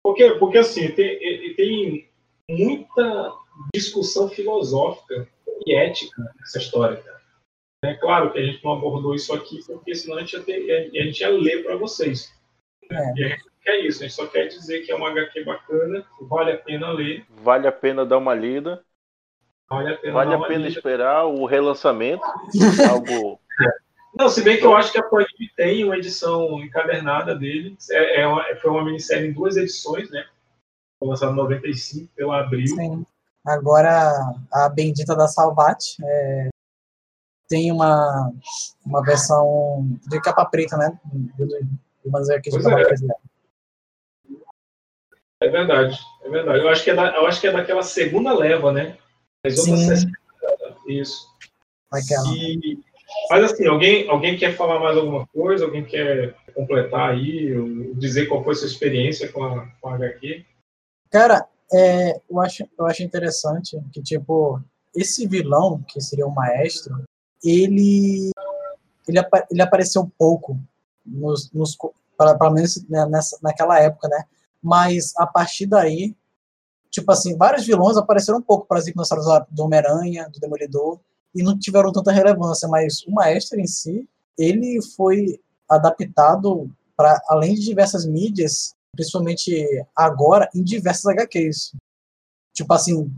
[0.03, 1.19] Porque, porque assim, tem,
[1.57, 2.09] tem
[2.51, 3.33] muita
[3.75, 5.27] discussão filosófica
[5.67, 7.03] e ética nessa história.
[7.85, 10.91] É claro que a gente não abordou isso aqui, porque senão a gente ia, ter,
[11.01, 12.33] a gente ia ler para vocês.
[12.91, 13.13] né?
[13.17, 15.45] E a gente não quer isso, a gente só quer dizer que é uma HQ
[15.45, 18.83] bacana, vale a pena ler, Vale a pena dar uma lida.
[19.69, 22.25] vale a pena Vale a pena esperar o relançamento.
[22.91, 23.41] algo.
[24.17, 27.77] Não, se bem que eu acho que a Panini tem uma edição encadernada dele.
[27.91, 30.25] É, é uma- foi uma minissérie em duas edições, né?
[31.01, 32.69] Foi lançada em 95 pela Abril.
[32.69, 33.05] Sim.
[33.45, 34.13] Agora,
[34.53, 36.49] a Bendita da Salvati é,
[37.55, 38.33] tem uma,
[38.85, 40.99] uma versão de capa preta, né?
[41.05, 41.69] De, de
[42.05, 43.25] umas aqui de Pois capa é.
[45.41, 46.65] É verdade, é verdade.
[46.65, 48.99] Eu acho que é, da, eu acho que é daquela segunda leva, né?
[49.47, 49.87] As outras Sim.
[49.87, 50.13] 60,
[50.89, 51.29] Isso.
[51.93, 52.29] Aquela.
[52.35, 52.81] E,
[53.31, 55.65] mas assim, alguém, alguém quer falar mais alguma coisa?
[55.65, 60.45] Alguém quer completar aí, ou dizer qual foi sua experiência com a, com a HQ?
[61.09, 64.61] Cara, é, eu, acho, eu acho interessante que, tipo,
[64.97, 67.05] esse vilão, que seria o maestro,
[67.45, 68.31] ele,
[69.07, 69.19] ele,
[69.51, 70.59] ele apareceu pouco,
[71.05, 74.25] nos, nos, pelo menos né, nessa, naquela época, né?
[74.63, 76.17] Mas a partir daí,
[76.91, 80.99] tipo assim, vários vilões apareceram um pouco, por exemplo, histórias do Homem-Aranha, do Demolidor,
[81.35, 87.55] e não tiveram tanta relevância, mas o maestro em si, ele foi adaptado para além
[87.55, 91.75] de diversas mídias, principalmente agora, em diversas HQs.
[92.53, 93.13] Tipo assim,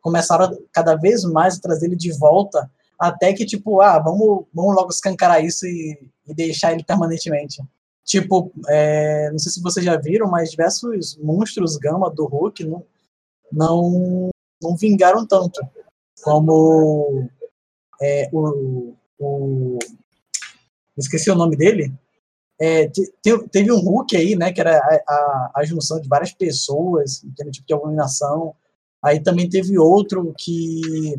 [0.00, 2.68] começaram cada vez mais a trazer ele de volta,
[3.00, 5.98] até que, tipo, ah, vamos, vamos logo escancarar isso e,
[6.28, 7.62] e deixar ele permanentemente.
[8.04, 12.84] Tipo, é, não sei se vocês já viram, mas diversos monstros gama do Hulk não,
[13.50, 14.30] não,
[14.62, 15.60] não vingaram tanto.
[16.22, 17.26] Como
[18.02, 19.78] é, o, o.
[20.98, 21.90] Esqueci o nome dele.
[22.60, 24.52] É, te- te- teve um Hulk aí, né?
[24.52, 28.54] Que era a, a, a junção de várias pessoas, tipo de abominação.
[29.02, 31.14] Aí também teve outro que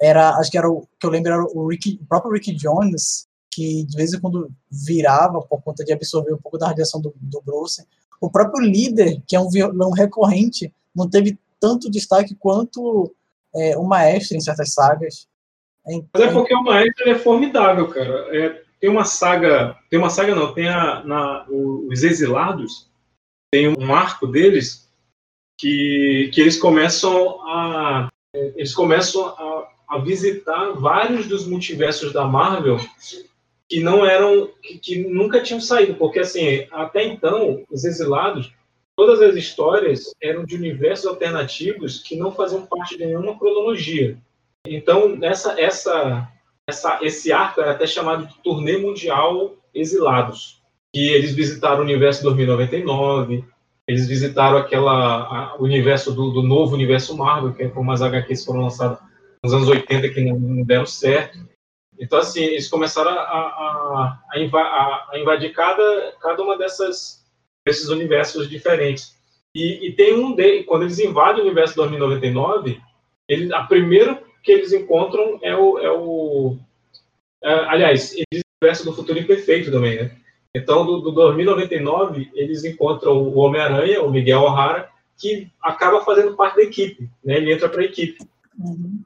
[0.00, 3.84] era, acho que era o que eu lembro era o, o próprio Ricky Jones, que
[3.84, 7.40] de vez em quando virava por conta de absorver um pouco da radiação do, do
[7.40, 7.86] Bruce.
[8.20, 13.14] O próprio líder, que é um vilão recorrente, não teve tanto destaque quanto
[13.54, 15.26] é, o maestro em certas sagas.
[15.86, 18.36] Mas é porque o maestro é formidável, cara.
[18.36, 22.90] É, tem uma saga, tem uma saga não, tem a, na, os exilados,
[23.50, 24.90] tem um arco deles
[25.58, 32.78] que, que eles começam a eles começam a, a visitar vários dos multiversos da Marvel
[33.68, 38.52] que não eram que, que, nunca tinham saído, porque assim, até então, os exilados,
[38.96, 44.16] todas as histórias eram de universos alternativos que não faziam parte de nenhuma cronologia.
[44.66, 46.28] Então, essa essa
[46.66, 50.62] essa esse arco era até chamado de Turnê Mundial Exilados,
[50.92, 53.44] que eles visitaram o universo 2099,
[53.86, 58.02] eles visitaram aquela a, o universo do, do, novo universo Marvel, que é como as
[58.02, 58.98] HQs foram lançadas
[59.46, 61.38] nos anos 80 que não, deram certo.
[61.98, 67.24] Então, assim, eles começaram a, a, a, a invadir cada, cada uma dessas
[67.64, 69.16] desses universos diferentes.
[69.54, 72.80] E, e tem um deles, quando eles invadem o universo 2099,
[73.28, 76.56] ele, a primeiro que eles encontram é o, é o
[77.42, 80.16] é, aliás, eles universo do futuro imperfeito também, né?
[80.54, 84.88] Então, do, do 2099, eles encontram o Homem-Aranha, o Miguel O'Hara,
[85.18, 87.36] que acaba fazendo parte da equipe, né?
[87.36, 88.18] Ele entra para a equipe.
[88.58, 89.00] Uhum.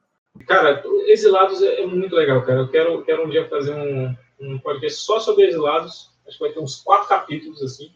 [0.47, 2.59] Cara, Exilados é, é, muito legal, cara.
[2.59, 6.11] Eu quero, quero um dia fazer um, um podcast só sobre Exilados.
[6.27, 7.91] Acho que vai ter uns quatro capítulos, assim.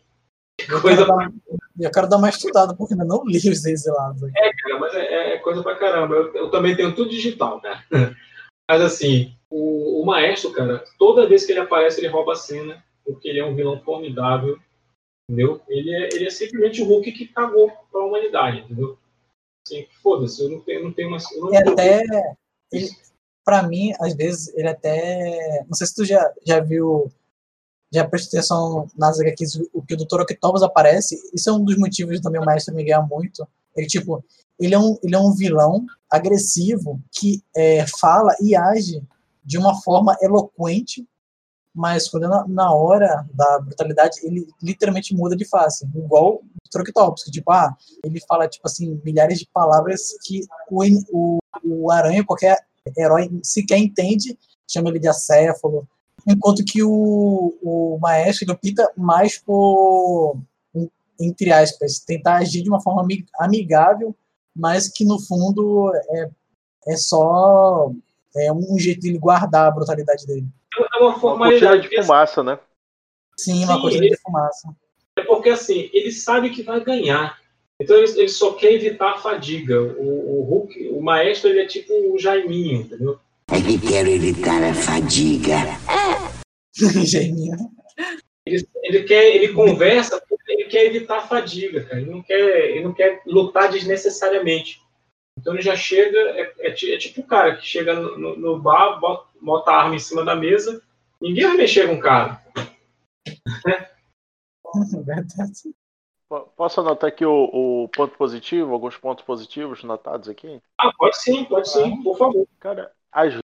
[0.69, 1.31] Eu quero, dar,
[1.79, 4.23] eu quero dar uma estudada, porque ainda não li os Exilados.
[4.35, 6.15] É, cara, mas é, é coisa pra caramba.
[6.15, 7.83] Eu, eu, também tenho tudo digital, né?
[8.67, 12.83] Mas, assim, o, o Maestro, cara, toda vez que ele aparece, ele rouba a cena
[13.05, 14.57] porque ele é um vilão formidável,
[15.29, 15.61] entendeu?
[15.69, 18.97] Ele é, ele é simplesmente o Hulk que cagou para a humanidade, entendeu?
[19.65, 21.17] Assim, foda-se, eu não tenho, não tenho uma.
[21.37, 22.03] Não é até.
[23.43, 25.63] Para mim, às vezes, ele até.
[25.67, 27.11] Não sei se tu já, já viu.
[27.91, 30.21] Já prestou atenção nas HQs o que o Dr.
[30.21, 31.17] Octopus aparece.
[31.33, 33.47] Isso é um dos motivos do meu mestre Miguel muito.
[33.75, 34.23] Ele, tipo,
[34.59, 39.01] ele é um, ele é um vilão agressivo que é, fala e age
[39.43, 41.07] de uma forma eloquente
[41.75, 47.23] mas quando na, na, hora da brutalidade, ele literalmente muda de face, igual o Troctopus,
[47.23, 52.23] que tipo, ah, ele fala, tipo assim, milhares de palavras que o, o, o Aranha,
[52.23, 52.57] qualquer
[52.97, 55.85] herói sequer entende, chama ele de acéfalo,
[56.25, 60.37] enquanto que o, o Maestro, ele opta mais por,
[61.19, 63.05] entre aspas, tentar agir de uma forma
[63.37, 64.15] amigável,
[64.55, 66.29] mas que no fundo é,
[66.87, 67.91] é só
[68.37, 70.47] é um jeito de ele guardar a brutalidade dele.
[70.77, 71.89] É uma formalidade.
[71.89, 72.59] de fumaça, né?
[73.37, 74.75] Sim, uma coisa de fumaça.
[75.17, 77.39] É porque assim, ele sabe que vai ganhar.
[77.79, 79.81] Então ele, ele só quer evitar a fadiga.
[79.81, 83.19] O, o Hulk, o maestro, ele é tipo o Jaiminho, entendeu?
[83.51, 85.57] É que quero evitar a fadiga.
[87.05, 87.55] Jaiminho.
[88.45, 92.01] Ele, ele, quer, ele conversa porque ele quer evitar a fadiga, cara.
[92.01, 94.81] Ele não quer, ele não quer lutar desnecessariamente.
[95.45, 98.59] Então ele já chega, é, é, é tipo o cara que chega no, no, no
[98.59, 100.81] bar, bota, bota, a arma em cima da mesa,
[101.21, 102.43] ninguém vai mexer com o cara.
[106.57, 110.59] Posso anotar aqui o, o, ponto positivo, alguns pontos positivos notados aqui?
[110.79, 112.47] Ah, pode sim, pode sim, por favor.
[112.59, 113.37] Cara, as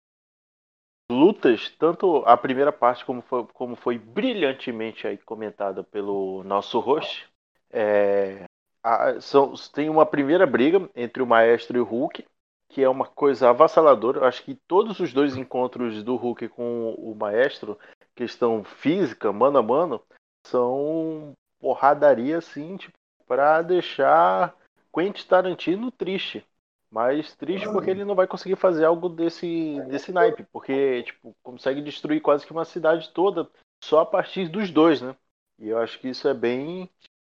[1.13, 7.29] lutas, tanto a primeira parte como foi, como foi brilhantemente aí comentada pelo nosso host,
[7.71, 8.45] é,
[8.83, 12.25] a, são, tem uma primeira briga entre o Maestro e o Hulk,
[12.69, 14.21] que é uma coisa avassaladora.
[14.21, 17.79] Eu acho que todos os dois encontros do Hulk com o Maestro,
[18.15, 20.03] questão física, mano a mano,
[20.47, 24.55] são porradaria assim, tipo, pra deixar
[24.93, 26.45] Quentin Tarantino triste.
[26.91, 31.81] Mas triste porque ele não vai conseguir fazer algo desse, desse naipe, porque tipo, consegue
[31.81, 33.49] destruir quase que uma cidade toda
[33.85, 35.15] só a partir dos dois, né?
[35.61, 36.91] E eu acho que isso é bem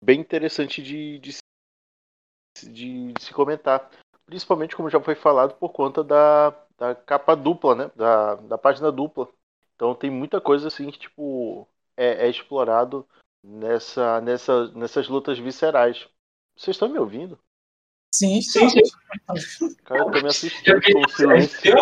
[0.02, 1.36] bem interessante de, de,
[2.62, 3.90] de, de, se comentar.
[4.26, 7.90] Principalmente, como já foi falado, por conta da, da capa dupla, né?
[7.94, 9.28] Da, da página dupla.
[9.76, 13.06] Então tem muita coisa assim que tipo, é, é explorado
[13.42, 16.08] nessa, nessa, nessas lutas viscerais.
[16.56, 17.38] Vocês estão me ouvindo?
[18.14, 18.68] Sim, sim.
[18.68, 19.74] sim.
[19.84, 21.74] Cara, eu tô me assistindo com silêncio.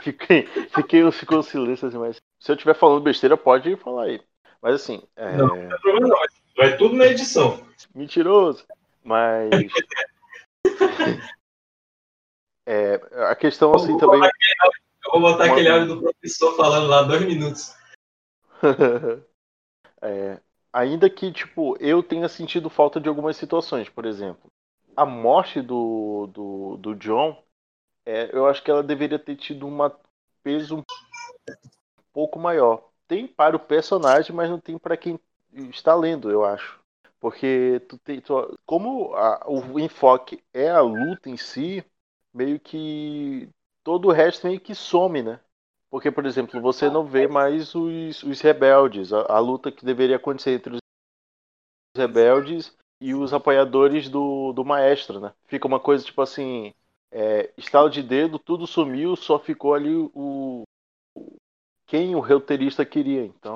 [0.00, 4.22] Fiquei, fiquei, ficou silêncio assim, mas se eu estiver falando besteira, pode falar aí.
[4.60, 5.02] Mas assim.
[5.14, 5.36] É...
[5.36, 6.41] Não, não tem problema não.
[6.56, 7.66] Vai tudo na edição.
[7.94, 8.66] Mentiroso.
[9.02, 9.50] Mas.
[12.66, 12.94] é,
[13.30, 14.20] a questão assim também.
[14.22, 17.74] eu vou botar aquele áudio do professor falando lá dois minutos.
[20.02, 20.40] é,
[20.72, 24.50] ainda que, tipo, eu tenha sentido falta de algumas situações, por exemplo.
[24.96, 27.42] A morte do, do, do John,
[28.06, 29.90] é, eu acho que ela deveria ter tido um
[30.42, 30.84] peso um
[32.12, 32.90] pouco maior.
[33.08, 35.18] Tem para o personagem, mas não tem para quem
[35.52, 36.80] está lendo, eu acho.
[37.20, 41.84] Porque tu tem, tu, como a, o enfoque é a luta em si,
[42.34, 43.48] meio que
[43.84, 45.40] todo o resto meio que some, né?
[45.90, 50.16] Porque, por exemplo, você não vê mais os, os rebeldes, a, a luta que deveria
[50.16, 50.80] acontecer entre os
[51.96, 55.32] rebeldes e os apoiadores do, do maestro, né?
[55.46, 56.72] Fica uma coisa tipo assim,
[57.10, 60.62] é, estalo de dedo, tudo sumiu, só ficou ali o, o
[61.86, 63.24] quem o roteirista queria.
[63.24, 63.54] Então,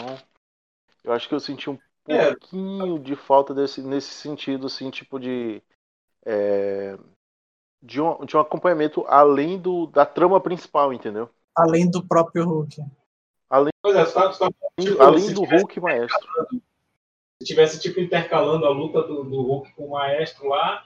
[1.04, 1.78] eu acho que eu senti um
[2.08, 2.30] É.
[2.30, 5.62] pouquinho de falta desse, nesse sentido, assim, tipo de
[6.24, 6.98] é,
[7.82, 11.30] de, um, de um acompanhamento além do, da trama principal, entendeu?
[11.54, 12.82] Além do próprio Hulk.
[13.48, 14.32] Além, Pois é, tu tá-
[14.80, 16.28] tipo, além do Hulk maestro.
[17.40, 20.84] Se tivesse tipo intercalando a luta do, do Hulk com o maestro lá,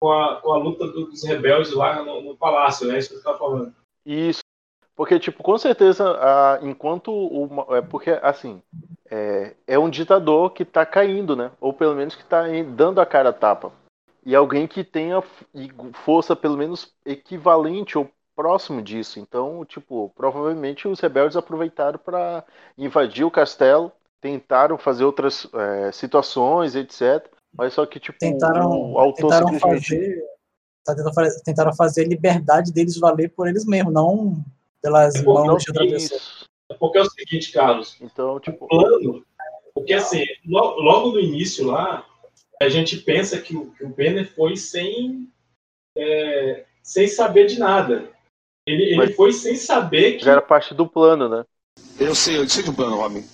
[0.00, 2.98] com a, com a luta do- dos rebeldes lá no, no palácio, né?
[2.98, 3.74] Isso que você tá falando.
[4.06, 4.40] Isso.
[4.96, 7.74] Porque, tipo, com certeza, a, enquanto o.
[7.74, 8.62] É porque, assim,
[9.10, 11.50] é, é um ditador que tá caindo, né?
[11.60, 13.72] Ou pelo menos que tá em- dando a cara a tapa.
[14.24, 15.22] E alguém que tenha
[16.04, 19.18] força, pelo menos, equivalente ou próximo disso.
[19.18, 22.44] Então, tipo, provavelmente os rebeldes aproveitaram para
[22.76, 27.28] invadir o castelo, tentaram fazer outras é, situações, etc.
[27.56, 29.88] Mas só que, tipo, Tentaram, o autor tentaram simplesmente.
[29.88, 30.24] fazer.
[30.84, 30.94] tá
[31.44, 34.44] Tentaram fazer a liberdade deles valer por eles mesmos, não
[34.82, 36.20] pelas É mãos de outra pessoa.
[36.70, 38.64] É Porque é o seguinte, Carlos, Então, tipo.
[38.64, 39.24] o plano,
[39.74, 42.06] porque assim, lo- logo no início lá,
[42.62, 45.28] a gente pensa que o, que o Banner foi sem,
[45.96, 48.10] é, sem saber de nada.
[48.66, 51.44] Ele, ele foi sem saber que Já era parte do plano, né?
[51.98, 53.24] Eu sei, eu sei de um plano, Robin.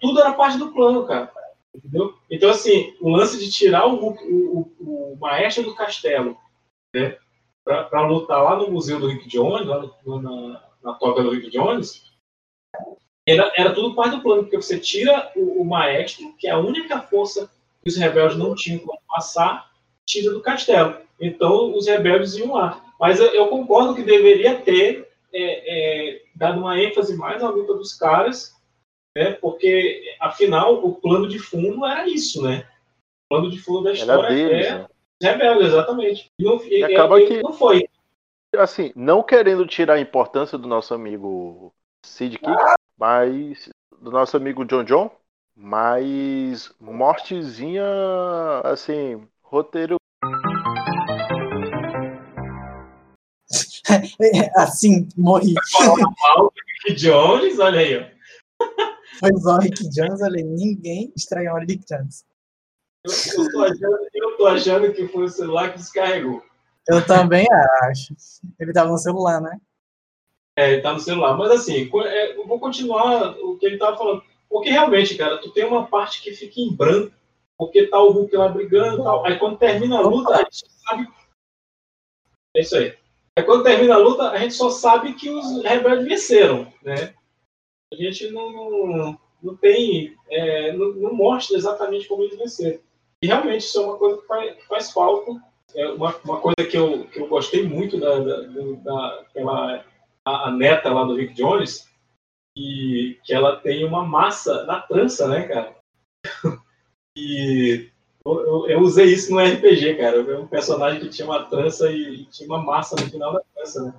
[0.00, 1.32] tudo era parte do plano, cara.
[1.74, 2.14] Entendeu?
[2.30, 6.36] Então, assim, o lance de tirar o, o, o, o maestro do castelo,
[6.94, 7.16] né,
[7.64, 11.30] pra, pra lutar lá no museu do Rick Jones, lá no- na, na toca do
[11.30, 12.11] Rick Jones,
[13.26, 16.58] era, era tudo parte do plano, porque você tira o, o maestro, que é a
[16.58, 17.50] única força
[17.82, 19.70] que os rebeldes não tinham como passar,
[20.06, 20.96] tira do castelo.
[21.20, 22.84] Então, os rebeldes iam lá.
[22.98, 27.74] Mas eu, eu concordo que deveria ter é, é, dado uma ênfase mais na luta
[27.74, 28.52] dos caras
[29.16, 29.32] né?
[29.32, 32.66] Porque afinal o plano de fundo era isso, né?
[33.26, 34.86] O plano de fundo da Era história deles, é né?
[35.22, 36.30] rebelde, exatamente.
[36.38, 37.88] E, não, e- E acaba e- que- não foi.
[38.56, 41.72] assim, não querendo tirar a importância do nosso amigo
[42.04, 42.50] Sid Kick,
[43.02, 43.68] mas
[44.00, 45.10] do nosso amigo John John,
[45.56, 47.82] mas mortezinha,
[48.62, 49.96] assim, roteiro
[54.56, 55.54] assim, morri.
[56.86, 58.04] Rick Jones, olha aí, ó.
[59.18, 62.24] Foi só o Rick Jones, olha, ninguém estranhou o Rick Jones.
[63.04, 63.12] Eu,
[63.44, 66.40] eu, tô achando, eu tô achando que foi o celular que descarregou.
[66.86, 67.48] Eu também
[67.82, 68.14] acho.
[68.60, 69.60] Ele tava no celular, né?
[70.56, 71.36] É, ele tá no celular.
[71.36, 74.22] Mas assim, é, eu vou continuar o que ele tava falando.
[74.48, 77.12] Porque realmente, cara, tu tem uma parte que fica em branco,
[77.56, 79.24] porque tá o Hulk lá brigando e tal.
[79.24, 81.08] Aí quando termina a luta, a gente sabe.
[82.54, 82.94] É isso aí.
[83.36, 87.14] Aí quando termina a luta, a gente só sabe que os rebeldes venceram, né?
[87.92, 90.14] A gente não, não, não tem.
[90.28, 92.78] é, não, não mostra exatamente como eles venceram.
[93.22, 95.32] E realmente isso é uma coisa que faz, que faz falta.
[95.74, 99.84] É uma, uma coisa que eu, que eu gostei muito da, da, da
[100.24, 101.88] a, a neta lá do Rick Jones,
[102.56, 105.76] e que ela tem uma massa na trança, né, cara?
[107.16, 107.90] E
[108.24, 110.16] eu, eu- usei isso no RPG, cara.
[110.16, 113.32] Eu vi um personagem que tinha uma trança e, e tinha uma massa no final
[113.34, 113.94] da trança, né?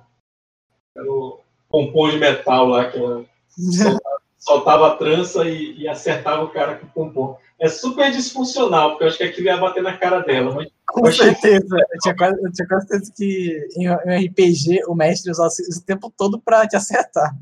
[0.96, 4.13] Era o pompom de metal lá, que ela soltava,
[4.44, 7.38] soltava a trança e, e acertava o cara com o pompom.
[7.58, 11.10] É super disfuncional, porque eu acho que aquilo ia bater na cara dela, mas Com
[11.10, 11.76] certeza.
[11.76, 15.80] Eu tinha, quase, eu tinha quase certeza que em um RPG o mestre usava isso
[15.80, 17.34] o tempo todo pra te acertar.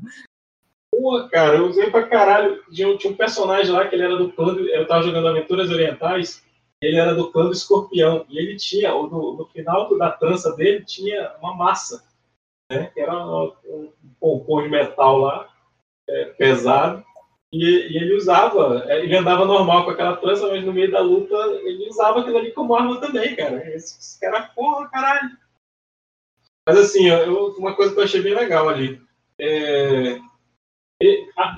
[0.91, 2.61] Pô, cara, eu usei pra caralho.
[2.71, 4.55] Tinha, um- tinha um personagem lá que ele era do clã.
[4.55, 6.41] Eu tava jogando Aventuras Orientais.
[6.81, 8.25] Ele era do clã do escorpião.
[8.29, 12.03] E ele tinha, no, no final da trança dele, tinha uma massa.
[12.71, 12.89] Né?
[12.93, 15.49] Que era um, um pompom de metal lá,
[16.09, 17.03] é, pesado.
[17.51, 20.99] E, e ele usava, é, ele andava normal com aquela trança, mas no meio da
[20.99, 23.57] luta ele usava aquilo ali como arma também, cara.
[23.75, 25.29] Esse, esse cara, porra, caralho.
[26.67, 28.99] Mas assim, eu- uma coisa que eu achei bem legal ali.
[29.39, 30.19] É,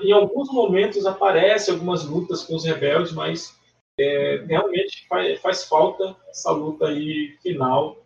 [0.02, 3.56] em alguns momentos aparece algumas lutas com os rebeldes, mas
[3.98, 8.04] é, realmente faz, faz falta essa luta aí final,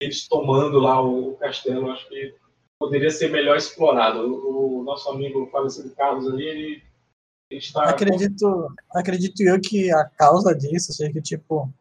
[0.00, 1.90] eles tomando lá o, castelo.
[1.90, 2.34] Acho que
[2.78, 4.20] poderia ser melhor explorado.
[4.20, 6.82] O, o nosso amigo falecido Carlos ali, ele,
[7.50, 7.84] ele está.
[7.84, 11.72] Acredito, acredito eu que a causa disso seja que, tipo,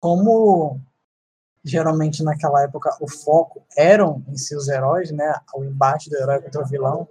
[0.00, 0.80] como
[1.64, 5.34] geralmente naquela época o foco eram em seus heróis, né?
[5.54, 7.08] O embate do herói contra o vilão.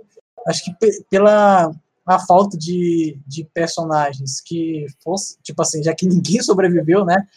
[0.48, 1.72] Acho que pe- pela
[2.06, 7.28] a falta de, de personagens que fosse, tipo assim, já que ninguém sobreviveu, né?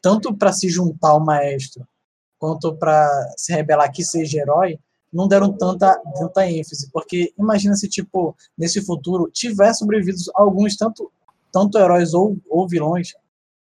[0.00, 1.86] Tanto para se juntar ao maestro
[2.38, 4.78] quanto para se rebelar que seja herói,
[5.12, 11.10] não deram tanta, tanta ênfase, porque imagina se, tipo, nesse futuro, tiver sobrevivido alguns, tanto,
[11.52, 13.12] tanto heróis ou, ou vilões,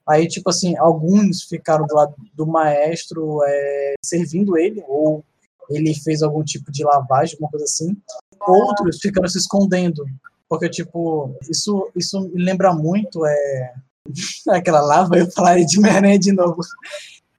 [0.10, 5.24] Aí, tipo assim, alguns ficaram do lado do maestro é, servindo ele, ou
[5.70, 7.96] ele fez algum tipo de lavagem, alguma coisa assim.
[8.42, 10.04] Outros ficaram se escondendo,
[10.50, 13.74] porque, tipo, isso, isso me lembra muito é,
[14.50, 16.58] aquela lava, eu falaria de Homem-Aranha de novo.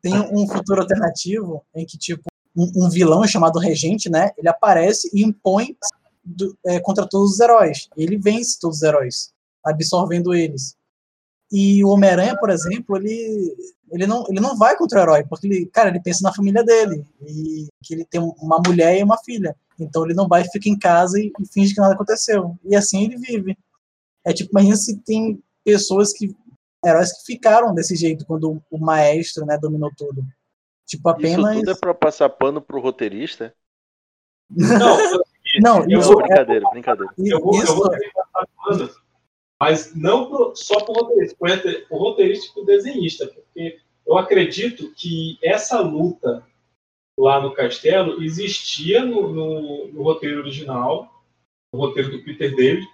[0.01, 2.22] Tem um futuro alternativo em que, tipo,
[2.57, 5.77] um, um vilão chamado Regente, né, ele aparece e impõe
[6.25, 7.89] do, é, contra todos os heróis.
[7.97, 9.33] Ele vence todos os heróis,
[9.65, 10.77] absorvendo eles.
[11.53, 13.57] E o Homem-Aranha, por exemplo, ele,
[13.91, 16.63] ele, não, ele não vai contra o herói, porque ele, cara, ele pensa na família
[16.63, 19.57] dele, e que ele tem uma mulher e uma filha.
[19.79, 22.57] Então ele não vai, fica em casa e, e finge que nada aconteceu.
[22.65, 23.59] E assim ele vive.
[24.25, 26.35] É tipo, imagina se tem pessoas que,
[26.85, 30.25] heróis que ficaram desse jeito, quando o maestro, né, dominou tudo.
[30.91, 31.55] Tipo, apenas...
[31.55, 33.55] Isso tudo é pra passar pano pro roteirista?
[34.51, 34.97] Não,
[35.61, 37.12] não, Não, isso, brincadeira, brincadeira.
[37.16, 38.91] eu vou, eu isso, vou querer passar pano,
[39.61, 44.18] mas não pro- só para o roteirista, pro- pro roteirista e pro desenhista, porque eu
[44.18, 46.45] acredito que essa luta
[47.16, 51.22] lá no castelo existia no, no- no roteiro original,
[51.72, 52.84] no roteiro do Peter David,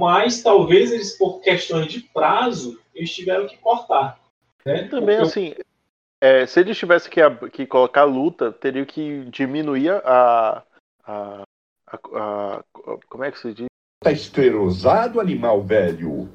[0.00, 4.18] mas talvez eles, por questões de prazo, eles tiveram que cortar.
[4.64, 4.84] Né?
[4.88, 5.54] Também, Porque assim,
[6.22, 10.62] é, se eles tivessem que, que colocar luta, teriam que diminuir a,
[11.04, 11.42] a,
[11.88, 12.64] a, a-
[13.08, 13.66] Como é que se diz?
[14.00, 16.28] Tá esclerosado, animal velho.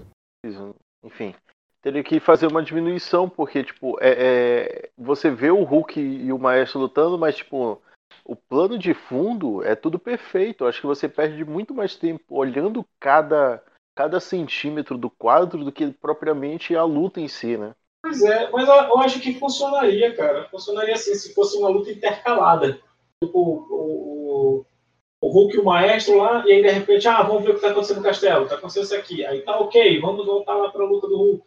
[1.04, 1.34] Enfim,
[1.82, 6.38] teria que fazer uma diminuição, porque, tipo, é, é- você vê o Hulk e o
[6.38, 7.82] Maestro lutando, mas, tipo,
[8.26, 10.64] o plano de fundo é tudo perfeito.
[10.64, 13.64] Eu acho que você perde muito mais tempo olhando cada,
[13.96, 17.74] cada centímetro do quadro do que propriamente a luta em si, né?
[18.08, 20.48] Pois é, mas eu, acho que funcionaria, cara.
[20.50, 22.80] Funcionaria assim, se fosse uma luta intercalada.
[23.22, 24.66] Tipo, o,
[25.22, 27.62] o Hulk e o Maestro lá, e aí de repente, ah, vamos ver o que
[27.62, 28.48] tá acontecendo no castelo.
[28.48, 29.26] Tá acontecendo isso aqui.
[29.26, 31.44] Aí tá ok, vamos voltar lá pra luta do Hulk.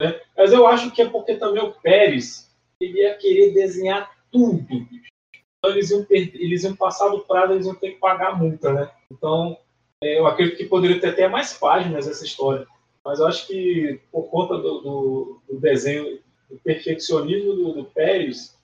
[0.00, 0.18] né?
[0.34, 4.66] Mas eu acho que é porque também o Pérez ele ia querer desenhar tudo.
[4.70, 8.72] Então eles iam, eles iam passar do prazo, eles iam ter que pagar a multa,
[8.72, 8.90] né?
[9.12, 9.58] Então,
[10.02, 12.66] é, eu acredito que poderia ter até mais páginas essa história.
[13.04, 18.56] Mas eu acho que por conta do, do- do desenho, do perfeccionismo do, do Pérez,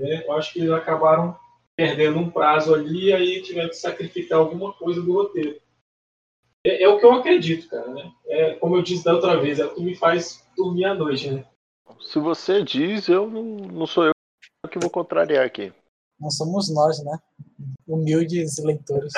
[0.00, 1.38] né, eu acho que eles acabaram
[1.76, 5.60] perdendo um prazo ali e aí tiveram que sacrificar alguma coisa do roteiro.
[6.66, 7.92] É, é o que eu acredito, cara.
[7.92, 8.12] Né?
[8.26, 11.30] É, como eu disse da outra vez, é o que me faz dormir à noite.
[11.30, 11.46] Né?
[12.00, 14.12] Se você diz, eu não, não sou eu
[14.70, 15.72] que vou contrariar aqui.
[16.18, 17.18] não somos nós, né?
[17.86, 19.12] Humildes leitores.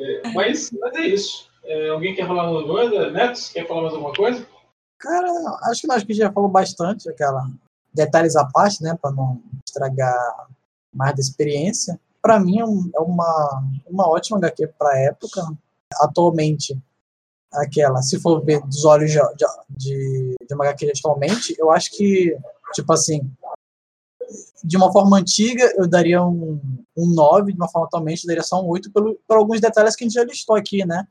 [0.00, 1.50] É, mas, mas é isso.
[1.66, 3.10] É, alguém quer falar alguma coisa?
[3.10, 4.46] Neto, quer falar mais alguma coisa?
[4.98, 5.28] Cara,
[5.64, 7.50] acho que nós que já falou bastante, aquela
[7.92, 10.48] detalhes à parte, né, para não estragar
[10.94, 11.98] mais da experiência.
[12.22, 15.42] Para mim é, é uma, uma ótima HQ para época.
[16.00, 16.78] Atualmente,
[17.52, 19.20] aquela, se for ver dos olhos de,
[19.70, 22.36] de, de uma HQ atualmente, eu acho que,
[22.74, 23.30] tipo assim,
[24.62, 26.60] de uma forma antiga eu daria um,
[26.96, 29.94] um 9, de uma forma atualmente eu daria só um 8 pelo, por alguns detalhes
[29.94, 31.06] que a gente já listou aqui, né?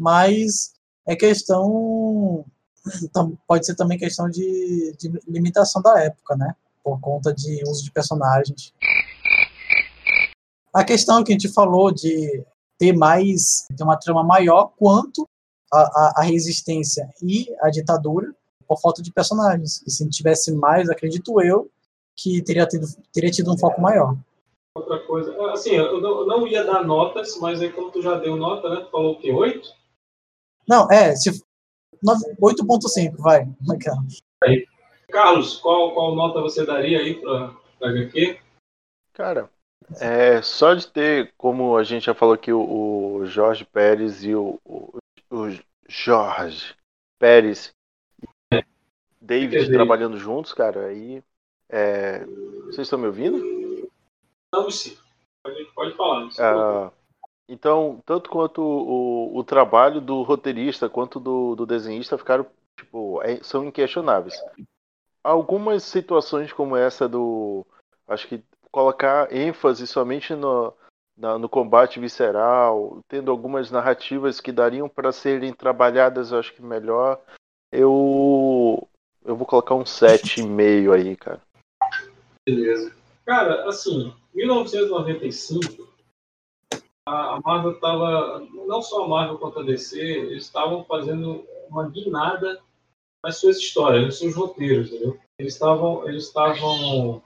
[0.00, 0.72] Mas
[1.06, 2.46] é questão
[3.46, 6.56] pode ser também questão de, de limitação da época, né?
[6.82, 8.72] Por conta de uso de personagens.
[10.72, 12.42] A questão que a gente falou de
[12.78, 15.28] ter mais, ter uma trama maior quanto
[15.70, 18.34] a, a, a resistência e a ditadura
[18.66, 19.82] por falta de personagens.
[19.86, 21.70] E se tivesse mais, acredito eu,
[22.16, 24.16] que teria tido, teria tido um foco maior.
[24.74, 25.34] Outra coisa.
[25.52, 28.70] Assim, eu não, eu não ia dar notas, mas aí como tu já deu nota,
[28.70, 28.76] né?
[28.76, 29.32] Tu falou o quê?
[29.32, 29.79] 8?
[30.70, 31.44] Não, é, se,
[32.00, 33.44] nove- 8.5, vai.
[34.44, 34.64] Aí.
[35.10, 38.38] Carlos, qual, qual nota você daria aí pra, pra HQ?
[39.12, 39.50] Cara,
[40.00, 44.32] é, só de ter, como a gente já falou aqui, o, o Jorge Pérez e
[44.32, 44.98] o, o,
[45.28, 45.50] o
[45.88, 46.76] Jorge
[47.18, 47.72] Pérez
[48.52, 48.62] e
[49.20, 49.72] David David.
[49.72, 51.20] trabalhando juntos, cara, aí.
[51.68, 52.24] é,
[52.66, 53.90] vocês estão me ouvindo?
[54.54, 54.96] Não, sim.
[55.42, 56.20] Pode, pode falar.
[56.20, 56.92] não se Ah,
[57.50, 62.46] então, tanto quanto o, o trabalho do roteirista quanto do, do desenhista ficaram,
[62.78, 64.40] tipo, é- são inquestionáveis.
[65.22, 67.66] Algumas situações como essa do,
[68.06, 68.40] acho que
[68.70, 70.72] colocar ênfase somente no,
[71.16, 76.62] na- no combate visceral, tendo algumas narrativas que dariam para serem trabalhadas, eu acho que
[76.62, 77.20] melhor,
[77.72, 78.86] eu
[79.24, 81.42] eu vou colocar um 7,5 aí, cara.
[82.46, 82.94] Beleza.
[83.26, 85.89] Cara, assim, 1995,
[87.10, 92.60] a Marvel estava, não só a Marvel quanto a DC, eles estavam fazendo uma guinada
[93.24, 95.18] nas suas histórias, nos seus roteiros, entendeu?
[95.38, 97.22] Eles estavam, eles estavam,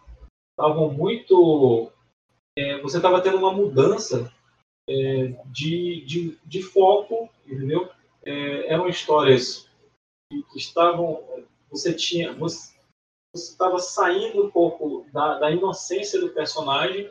[0.52, 1.90] estavam muito,
[2.58, 4.32] é, você estava tendo uma mudança
[4.88, 7.90] é, de, de, de foco, entendeu?
[8.24, 9.68] É, eram histórias
[10.30, 11.22] que, estavam,
[11.70, 12.74] você tinha, você
[13.34, 17.10] estava saindo um pouco da, da inocência do personagem,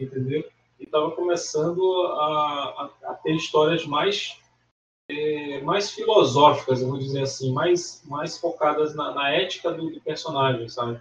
[0.00, 0.44] entendeu?
[0.78, 4.40] E estava começando a, a, a, ter histórias mais
[5.08, 10.68] é, mais filosóficas, vou dizer assim, mais mais focadas na, na ética do, do, personagem,
[10.68, 11.00] sabe?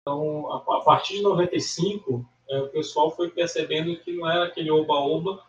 [0.00, 4.70] Então, a, a partir de 95, é, o pessoal foi percebendo que não era aquele
[4.70, 5.44] oba-oba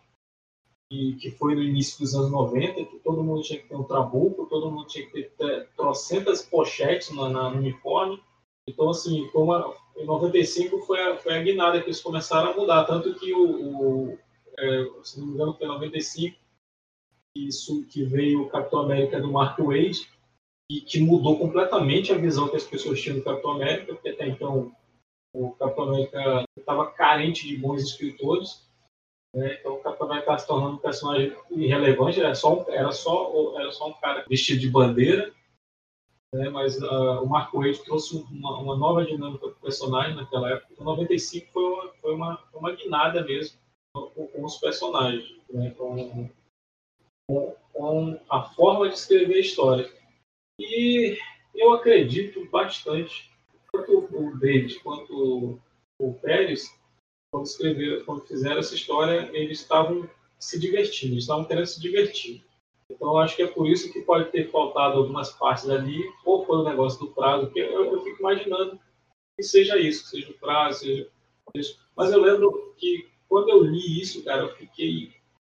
[0.90, 3.84] que, que foi no início dos anos 90, que todo mundo tinha que ter um
[3.84, 8.22] trabuco, todo mundo tinha que ter trocentas pochetes na, no uniforme.
[8.68, 12.86] Então, assim, uma, em 95 foi a, foi a guinada que eles começaram a mudar.
[12.86, 14.20] Tanto que, o, o
[14.58, 16.38] é, se não me engano, foi em 95
[17.36, 20.10] isso que veio o Capitão América do Mark Wade,
[20.70, 24.28] e que mudou completamente a visão que as pessoas tinham do Capitão América, porque até
[24.28, 24.76] então
[25.34, 28.66] o Capitão América estava carente de bons escritores.
[29.34, 29.58] Né?
[29.60, 33.72] Então o Capitão América estava se tornando um personagem irrelevante, era só era só, era
[33.72, 35.34] só um cara vestido de bandeira.
[36.36, 36.50] Né?
[36.50, 40.68] Mas uh, o Mark Wade trouxe uma, uma nova dinâmica para o personagem naquela época.
[40.74, 43.58] Então, 95 foi uma, foi uma, uma guinada mesmo
[43.94, 45.72] com, com os personagens, né?
[45.72, 46.30] com,
[47.28, 49.90] com, com a forma de escrever a história.
[50.60, 51.18] E
[51.56, 53.32] eu acredito bastante,
[53.72, 55.60] tanto o David quanto
[56.00, 56.70] o Pérez,
[57.32, 62.44] quando escreveram, quando fizeram essa história, eles estavam se divertindo, eles estavam querendo se divertir.
[62.92, 66.58] Então, acho que é por isso que pode ter faltado algumas partes ali, ou foi
[66.58, 68.80] o negócio do prazo, porque eu, eu fico imaginando
[69.36, 71.10] que seja isso, que seja o prazo, seja
[71.56, 71.80] isso.
[71.96, 75.14] Mas eu lembro que quando eu li isso, cara, eu fiquei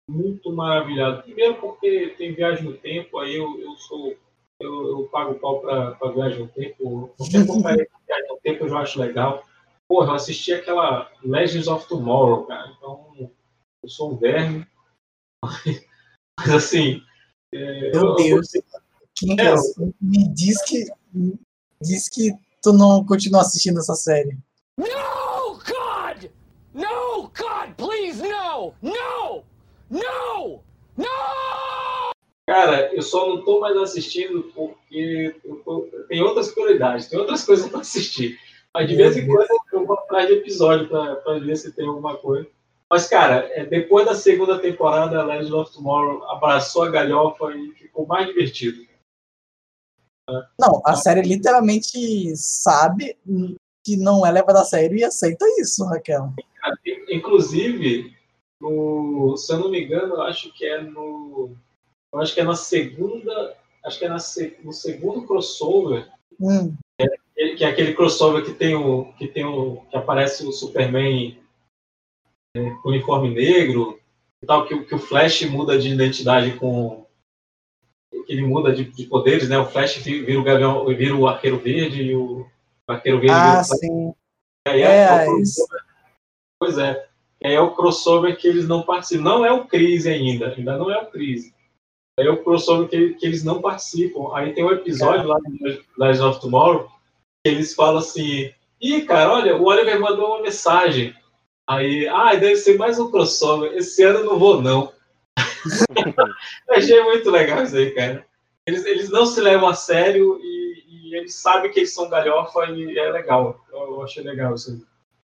[0.08, 1.22] muito maravilhado.
[1.22, 4.16] Primeiro porque tem viagem no tempo, aí eu, eu sou
[4.60, 7.14] eu, eu pago pau para viagem no tempo.
[7.16, 7.44] Qualquer
[8.06, 9.44] viagem no tempo eu já acho legal.
[9.88, 12.72] Porra, eu assisti aquela Legends of Tomorrow, cara.
[12.76, 13.30] Então,
[13.82, 14.66] eu sou um verme.
[16.38, 17.02] Mas assim.
[17.52, 18.54] É, Meu eu, Deus.
[18.54, 18.62] Eu,
[19.14, 19.54] Quem é,
[20.00, 20.86] me diz que.
[21.80, 22.32] Diz que
[22.62, 24.36] tu não continua assistindo essa série.
[24.78, 26.30] No, God!
[26.74, 28.74] No, God, please, no!
[28.82, 29.44] No!
[29.90, 30.60] No!
[30.96, 31.06] No!
[32.48, 35.34] Cara, eu só não tô mais assistindo porque
[35.64, 38.38] tô, tem outras prioridades, tem outras coisas para assistir.
[38.72, 42.16] Mas de vez em quando eu vou atrás de episódio para ver se tem alguma
[42.16, 42.48] coisa.
[42.90, 48.06] Mas, cara, é, depois da segunda temporada, Legend of Tomorrow abraçou a galhofa e ficou
[48.06, 48.86] mais divertido.
[50.58, 53.16] Não, a série literalmente sabe
[53.84, 56.32] que não é levada a sério e aceita isso, Raquel.
[57.08, 58.16] Inclusive,
[58.60, 61.56] no, se eu não me engano, eu acho que é no.
[62.12, 63.56] Eu acho que é na segunda.
[63.84, 64.18] Acho que é na,
[64.64, 66.08] no segundo crossover.
[66.40, 66.76] Hum
[67.56, 71.45] que é aquele crossover que tem o que tem o que aparece o Superman é,
[72.82, 73.98] com uniforme negro
[74.42, 77.06] e tal que, que o Flash muda de identidade com
[78.26, 79.58] que ele muda de, de poderes né?
[79.58, 82.46] O Flash vira o gavião vira o arqueiro verde e o
[82.88, 84.12] arqueiro verde ah sim.
[84.66, 85.64] Aí é, é, isso.
[86.58, 87.06] pois é.
[87.44, 89.22] Aí é o crossover que eles não participam.
[89.22, 91.54] Não é o Crise ainda ainda não é o Crise
[92.18, 94.34] é o crossover que, que eles não participam.
[94.34, 95.26] Aí tem um episódio é.
[95.26, 96.90] lá no Legends of Tomorrow
[97.44, 98.50] eles falam assim:
[98.80, 101.14] ih, cara, olha, o Oliver mandou uma mensagem.
[101.66, 103.72] Aí, ah, deve ser mais um crossover.
[103.72, 104.92] Esse ano eu não vou, não.
[106.70, 108.24] Achei muito legal isso aí, cara.
[108.64, 112.66] Eles, eles não se levam a sério e, e, eles sabem que eles são galhofa
[112.66, 113.64] e é legal.
[113.72, 114.80] Eu, eu achei legal isso aí.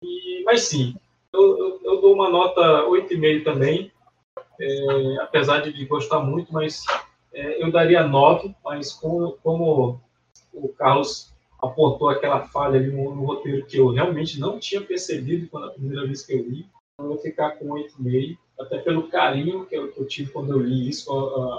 [0.04, 0.96] E, mas sim,
[1.34, 3.92] eu, eu, eu, dou uma nota 8,5 também.
[4.62, 6.84] É, apesar de gostar muito, mas
[7.34, 10.00] é, eu daria 9, mas como, como
[10.54, 15.48] o Carlos apontou aquela falha ali no, no, roteiro que eu realmente não tinha percebido
[15.50, 16.66] quando a primeira vez que eu li.
[16.94, 20.52] Então, eu vou ficar com 8,5, até pelo carinho que eu, que eu, tive quando
[20.52, 21.12] eu li isso,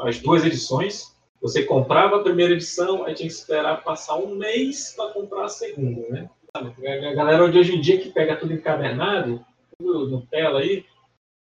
[0.05, 1.17] as duas edições.
[1.41, 5.49] Você comprava a primeira edição, aí tinha que esperar passar um mês para comprar a
[5.49, 6.31] segunda, né?
[6.55, 9.45] A galera de hoje em dia que pega tudo encadernado,
[9.79, 10.85] tudo no tela aí,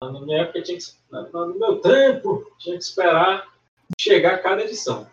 [0.01, 3.47] na minha época tinha que, no meu tempo, tinha que esperar
[3.99, 5.07] chegar cada edição.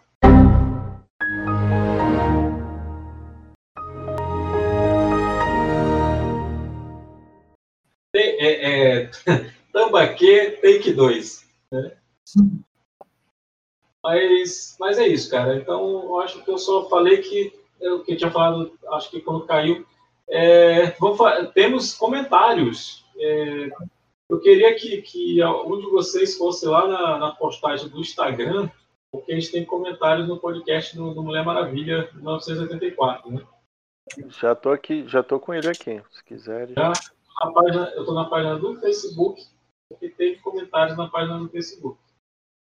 [9.26, 11.46] é, é, Tambaquê, take 2.
[11.72, 11.96] Né?
[14.02, 15.56] Mas, mas é isso, cara.
[15.56, 19.20] Então, eu acho que eu só falei que o que eu tinha falado, acho que
[19.20, 19.86] quando caiu.
[20.28, 21.18] É, vamos,
[21.54, 23.04] temos comentários.
[23.18, 23.70] É,
[24.28, 28.68] eu queria que, que algum de vocês fosse lá na, na, postagem do Instagram,
[29.10, 33.42] porque a gente tem comentários no podcast do, do Mulher Maravilha 1984, né?
[34.28, 36.68] Já tô aqui, já tô com ele aqui, se quiser.
[36.70, 36.92] Já,
[37.40, 39.46] na página, eu estou na página do Facebook,
[39.88, 41.98] porque teve comentários na página do Facebook.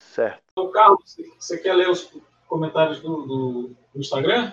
[0.02, 0.42] Certo.
[0.52, 2.10] Então, Carlos, você quer ler os
[2.46, 4.52] comentários do, do, do Instagram?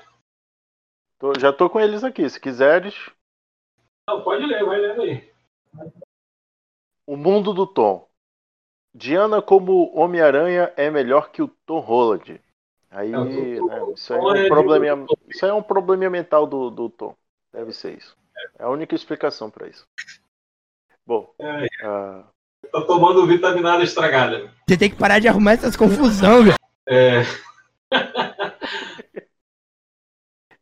[1.19, 3.09] Tô- já tô com eles aqui, se quiseres.
[4.09, 5.31] Não, pode ler, vai lendo aí.
[7.05, 8.07] O mundo do Tom.
[8.95, 12.41] Diana como Homem-Aranha é melhor que o Tom Holland.
[12.89, 16.47] Aí, É, né, isso, aí é é um de- probleminha, isso é um probleminha mental
[16.47, 17.15] do, do Tom.
[17.51, 18.15] Deve ser isso.
[18.59, 19.87] É a única explicação pra isso.
[21.05, 22.23] Bom, É, ah,
[22.71, 24.51] tô tomando vitaminada estragada.
[24.67, 26.57] Você tem que parar de arrumar essas confusão, velho.
[26.87, 27.21] É,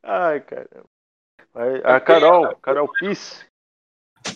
[0.03, 0.85] ai, caramba.
[1.83, 3.45] A Carol, Carol Piss.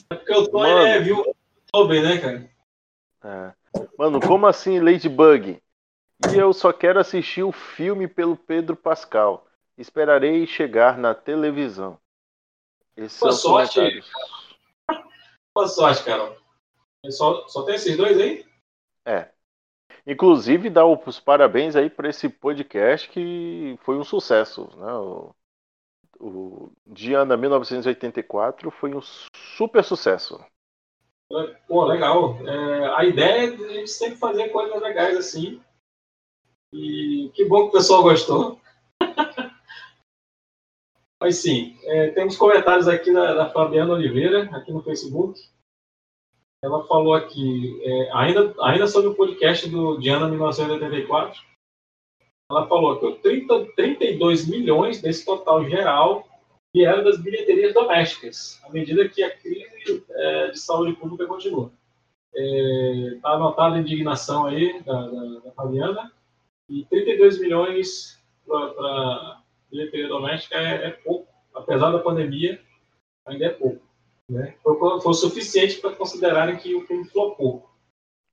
[0.10, 0.88] é porque o Tom Mano.
[0.88, 1.24] é, viu?
[1.72, 2.50] Tobey, né, cara?
[3.24, 3.54] É.
[3.98, 5.62] Mano, como assim Ladybug?
[6.32, 9.46] E eu só quero assistir o filme pelo Pedro Pascal.
[9.78, 12.00] Esperarei chegar na televisão.
[13.00, 14.04] Esse Boa é o sorte.
[15.56, 16.36] Boa sorte, Carol.
[17.10, 18.46] Só, só tem esses dois aí?
[19.06, 19.32] É.
[20.06, 24.70] Inclusive, dar os parabéns aí para esse podcast que foi um sucesso.
[24.76, 24.92] Né?
[24.92, 25.34] O,
[26.20, 30.44] o Diana 1984 foi um super sucesso.
[31.70, 32.36] Pô, legal.
[32.46, 35.62] É, a ideia é a gente sempre fazer coisas legais assim.
[36.74, 38.60] E que bom que o pessoal gostou.
[41.22, 45.38] Mas sim, é, temos comentários aqui da, Fabiana Oliveira, aqui no Facebook.
[46.64, 51.42] Ela falou aqui, é, ainda, ainda sobre o podcast do Diana 1984,
[52.50, 56.26] ela falou que 30, 32 milhões desse total geral
[56.74, 61.72] vieram das bilheterias domésticas, à medida que a crise é, de saúde pública continua.
[62.34, 66.12] Está anotada a indignação aí da, da, da Fabiana,
[66.70, 69.39] e 32 milhões para
[69.70, 72.62] bilheteria doméstica é, é pouco, apesar da pandemia,
[73.26, 73.82] ainda é pouco.
[74.30, 74.56] Né?
[74.62, 77.70] Foi, foi o suficiente para considerarem que o filme flopou.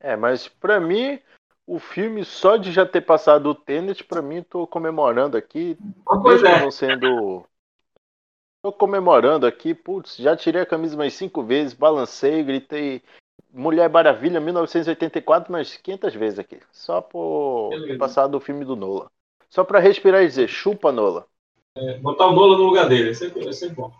[0.00, 1.18] É, mas pra mim,
[1.66, 5.78] o filme, só de já ter passado o Tenet, pra mim, tô comemorando aqui.
[6.08, 6.60] Ah, mesmo é.
[6.60, 7.44] não sendo.
[8.62, 13.02] Tô comemorando aqui, putz, já tirei a camisa mais cinco vezes, balancei, gritei
[13.52, 16.60] Mulher Maravilha 1984 umas 500 vezes aqui.
[16.72, 19.10] Só por ter passado o filme do Nola.
[19.48, 21.26] Só pra respirar e dizer, chupa Nola.
[21.76, 23.92] É, botar o Nola no lugar dele, é sempre, é sempre bom.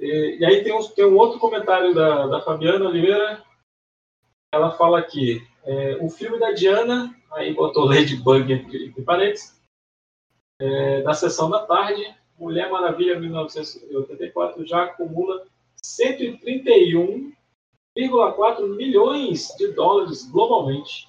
[0.00, 3.42] E, e aí tem um, tem um outro comentário da, da Fabiana Oliveira.
[4.52, 9.60] Ela fala aqui, é, o filme da Diana, aí botou Ladybug entre, entre parênteses,
[10.60, 15.46] é, da sessão da tarde, Mulher Maravilha 1984 já acumula
[15.82, 21.08] 131,4 milhões de dólares globalmente.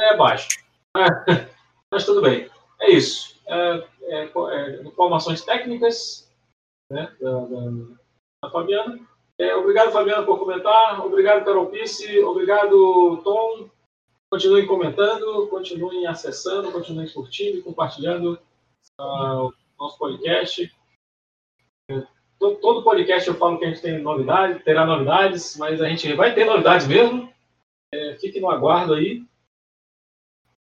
[0.00, 0.48] É baixo.
[1.90, 2.48] Mas tudo bem.
[2.82, 3.40] É isso.
[3.46, 6.30] É, é, é, informações técnicas
[6.90, 7.70] né, da, da,
[8.44, 9.00] da Fabiana.
[9.38, 11.04] É, obrigado, Fabiana, por comentar.
[11.04, 12.20] Obrigado, Carol Pisse.
[12.20, 13.70] Obrigado, Tom.
[14.30, 18.38] Continuem comentando, continuem acessando, continuem curtindo e compartilhando
[18.98, 20.74] ah, o nosso podcast.
[21.90, 22.00] É,
[22.38, 26.12] to- todo podcast eu falo que a gente tem novidade, terá novidades, mas a gente
[26.14, 27.32] vai ter novidades mesmo.
[27.94, 29.22] É, fique no aguardo aí.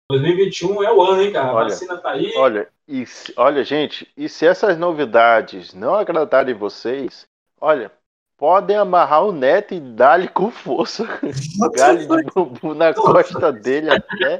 [0.09, 1.49] 2021 é o ano, hein, cara?
[1.49, 2.31] A Olha, vacina tá aí.
[2.37, 7.27] Olha, e se- olha, gente, e se essas novidades não agradarem vocês,
[7.59, 7.91] olha,
[8.37, 11.05] podem amarrar o neto e dar-lhe com força.
[11.75, 14.39] Galho de bambu na costa dele até.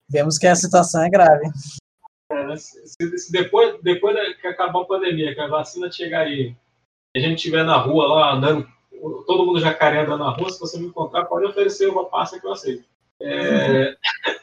[0.08, 1.46] Vemos que a situação é grave.
[2.30, 6.54] É, se, se depois, depois que acabar a pandemia, que a vacina chegar aí,
[7.16, 8.68] a gente estiver na rua lá andando,
[9.26, 12.46] todo mundo jacaré andando na rua, se você me encontrar, pode oferecer uma pasta que
[12.46, 12.84] eu aceito.
[13.20, 13.96] É,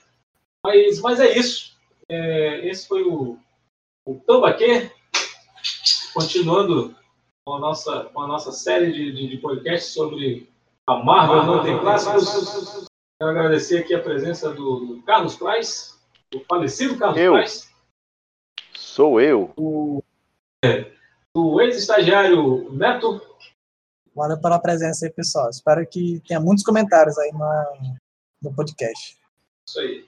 [0.66, 1.78] mas, mas é isso.
[2.10, 3.38] É, esse foi o,
[4.06, 4.92] o Tambaquê,
[6.14, 6.96] continuando
[7.46, 10.50] com a nossa, com a nossa série de, de, de podcasts sobre
[10.88, 12.88] a Marvel não tem clássicos.
[13.20, 15.98] Quero agradecer aqui a presença do, do Carlos Praz,
[16.36, 17.34] o falecido Carlos Eu.
[17.34, 17.72] Praz.
[18.74, 19.54] Sou eu.
[19.56, 20.04] O,
[21.34, 23.22] o ex-estagiário Neto.
[24.16, 25.50] Valeu pela presença aí, pessoal.
[25.50, 27.74] Espero que tenha muitos comentários aí na,
[28.42, 29.18] no podcast.
[29.68, 30.06] Isso aí.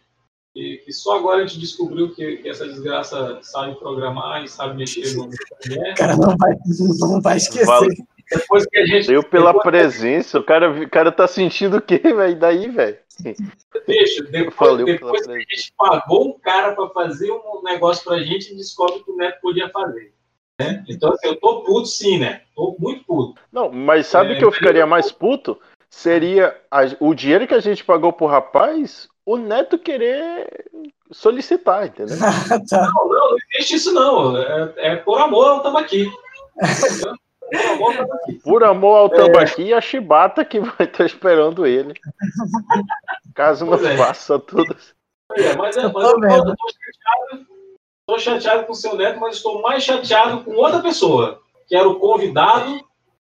[0.55, 4.77] E, e só agora a gente descobriu que, que, essa desgraça sabe programar e sabe
[4.77, 6.55] mexer no O cara não vai,
[6.99, 7.65] não vai esquecer.
[7.65, 7.95] Vale.
[8.31, 9.07] Depois que a gente.
[9.07, 12.39] Deu pela depois, presença, o cara, o cara tá sentindo o quê, velho?
[12.39, 12.97] Daí, velho?
[13.85, 18.23] Deixa, depois, Valeu depois que a gente pagou um cara para fazer um negócio pra
[18.23, 20.14] gente e descobre que o Neto podia fazer.
[20.59, 20.83] Né?
[20.87, 22.41] Então, assim, eu tô puto sim, né?
[22.55, 23.41] Tô muito puto.
[23.51, 25.59] Não, mas sabe É, que eu ficaria mais puto?
[25.89, 30.65] Seria a- o dinheiro que a gente pagou pro rapaz, o Neto querer
[31.11, 32.17] solicitar, entendeu?
[32.69, 32.81] tá.
[32.93, 34.37] Não, não, não existe isso não.
[34.37, 36.09] É, é por amor ao tambaqui.
[36.57, 37.15] Entendeu?
[37.51, 38.33] Por amor ao tambaqui.
[38.43, 41.93] Por amor ao tambaqui e a chibata que vai estar esperando ele.
[43.33, 43.97] Caso não é.
[43.97, 44.75] faça tudo.
[45.33, 47.45] É, mas, é, mas eu, tô, eu tô chateado.
[48.07, 51.89] Tô chateado com o seu neto, mas estou mais chateado com outra pessoa, que era
[51.89, 52.79] o convidado.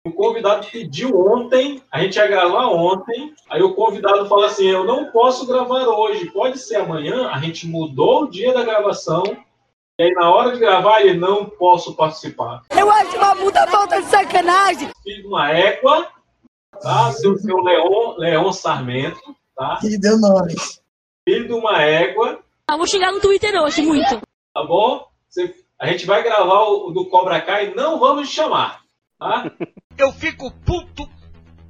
[0.06, 3.34] O convidado pediu ontem, a gente ia gravar ontem.
[3.50, 7.30] Aí o convidado fala assim: Eu não posso gravar hoje, pode ser amanhã.
[7.30, 9.24] A gente mudou o dia da gravação.
[9.98, 12.62] E aí, na hora de gravar, ele não posso participar.
[12.70, 14.90] Eu acho uma puta falta de sacanagem.
[15.02, 16.10] Filho de uma égua,
[16.82, 17.14] tá?
[17.14, 19.22] Seu, seu Leon, Leon Sarmento,
[19.56, 19.80] tá?
[19.82, 20.54] E deu nome.
[21.28, 22.40] Filho de uma égua.
[22.70, 24.20] Ah, vou chegar no Twitter hoje, muito.
[24.56, 25.06] Tá bom?
[25.28, 28.82] Você- a gente vai gravar o, o do Cobra Kai e não vamos te chamar,
[29.20, 29.52] tá?
[29.98, 31.08] Eu fico puto,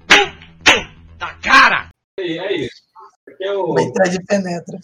[0.07, 0.87] puto
[1.17, 1.89] da cara.
[2.19, 2.83] É, é isso.
[3.27, 4.79] Aqui é o, Metade penetra.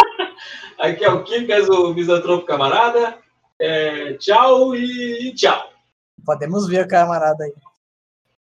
[0.78, 3.18] aqui é o Kikas, o misantropo camarada.
[3.58, 5.72] É, tchau e, e tchau.
[6.24, 7.54] Podemos ver o camarada aí.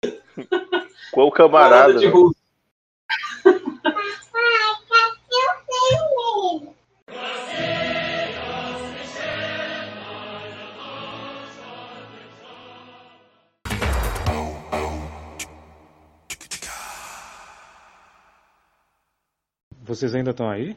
[1.12, 1.94] Qual camarada?
[1.94, 2.12] de né?
[19.84, 20.74] Vocês ainda estão aí?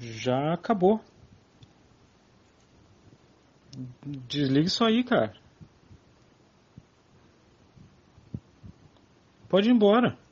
[0.00, 0.98] Já acabou.
[4.26, 5.34] Desliga isso aí, cara.
[9.50, 10.25] Pode ir embora.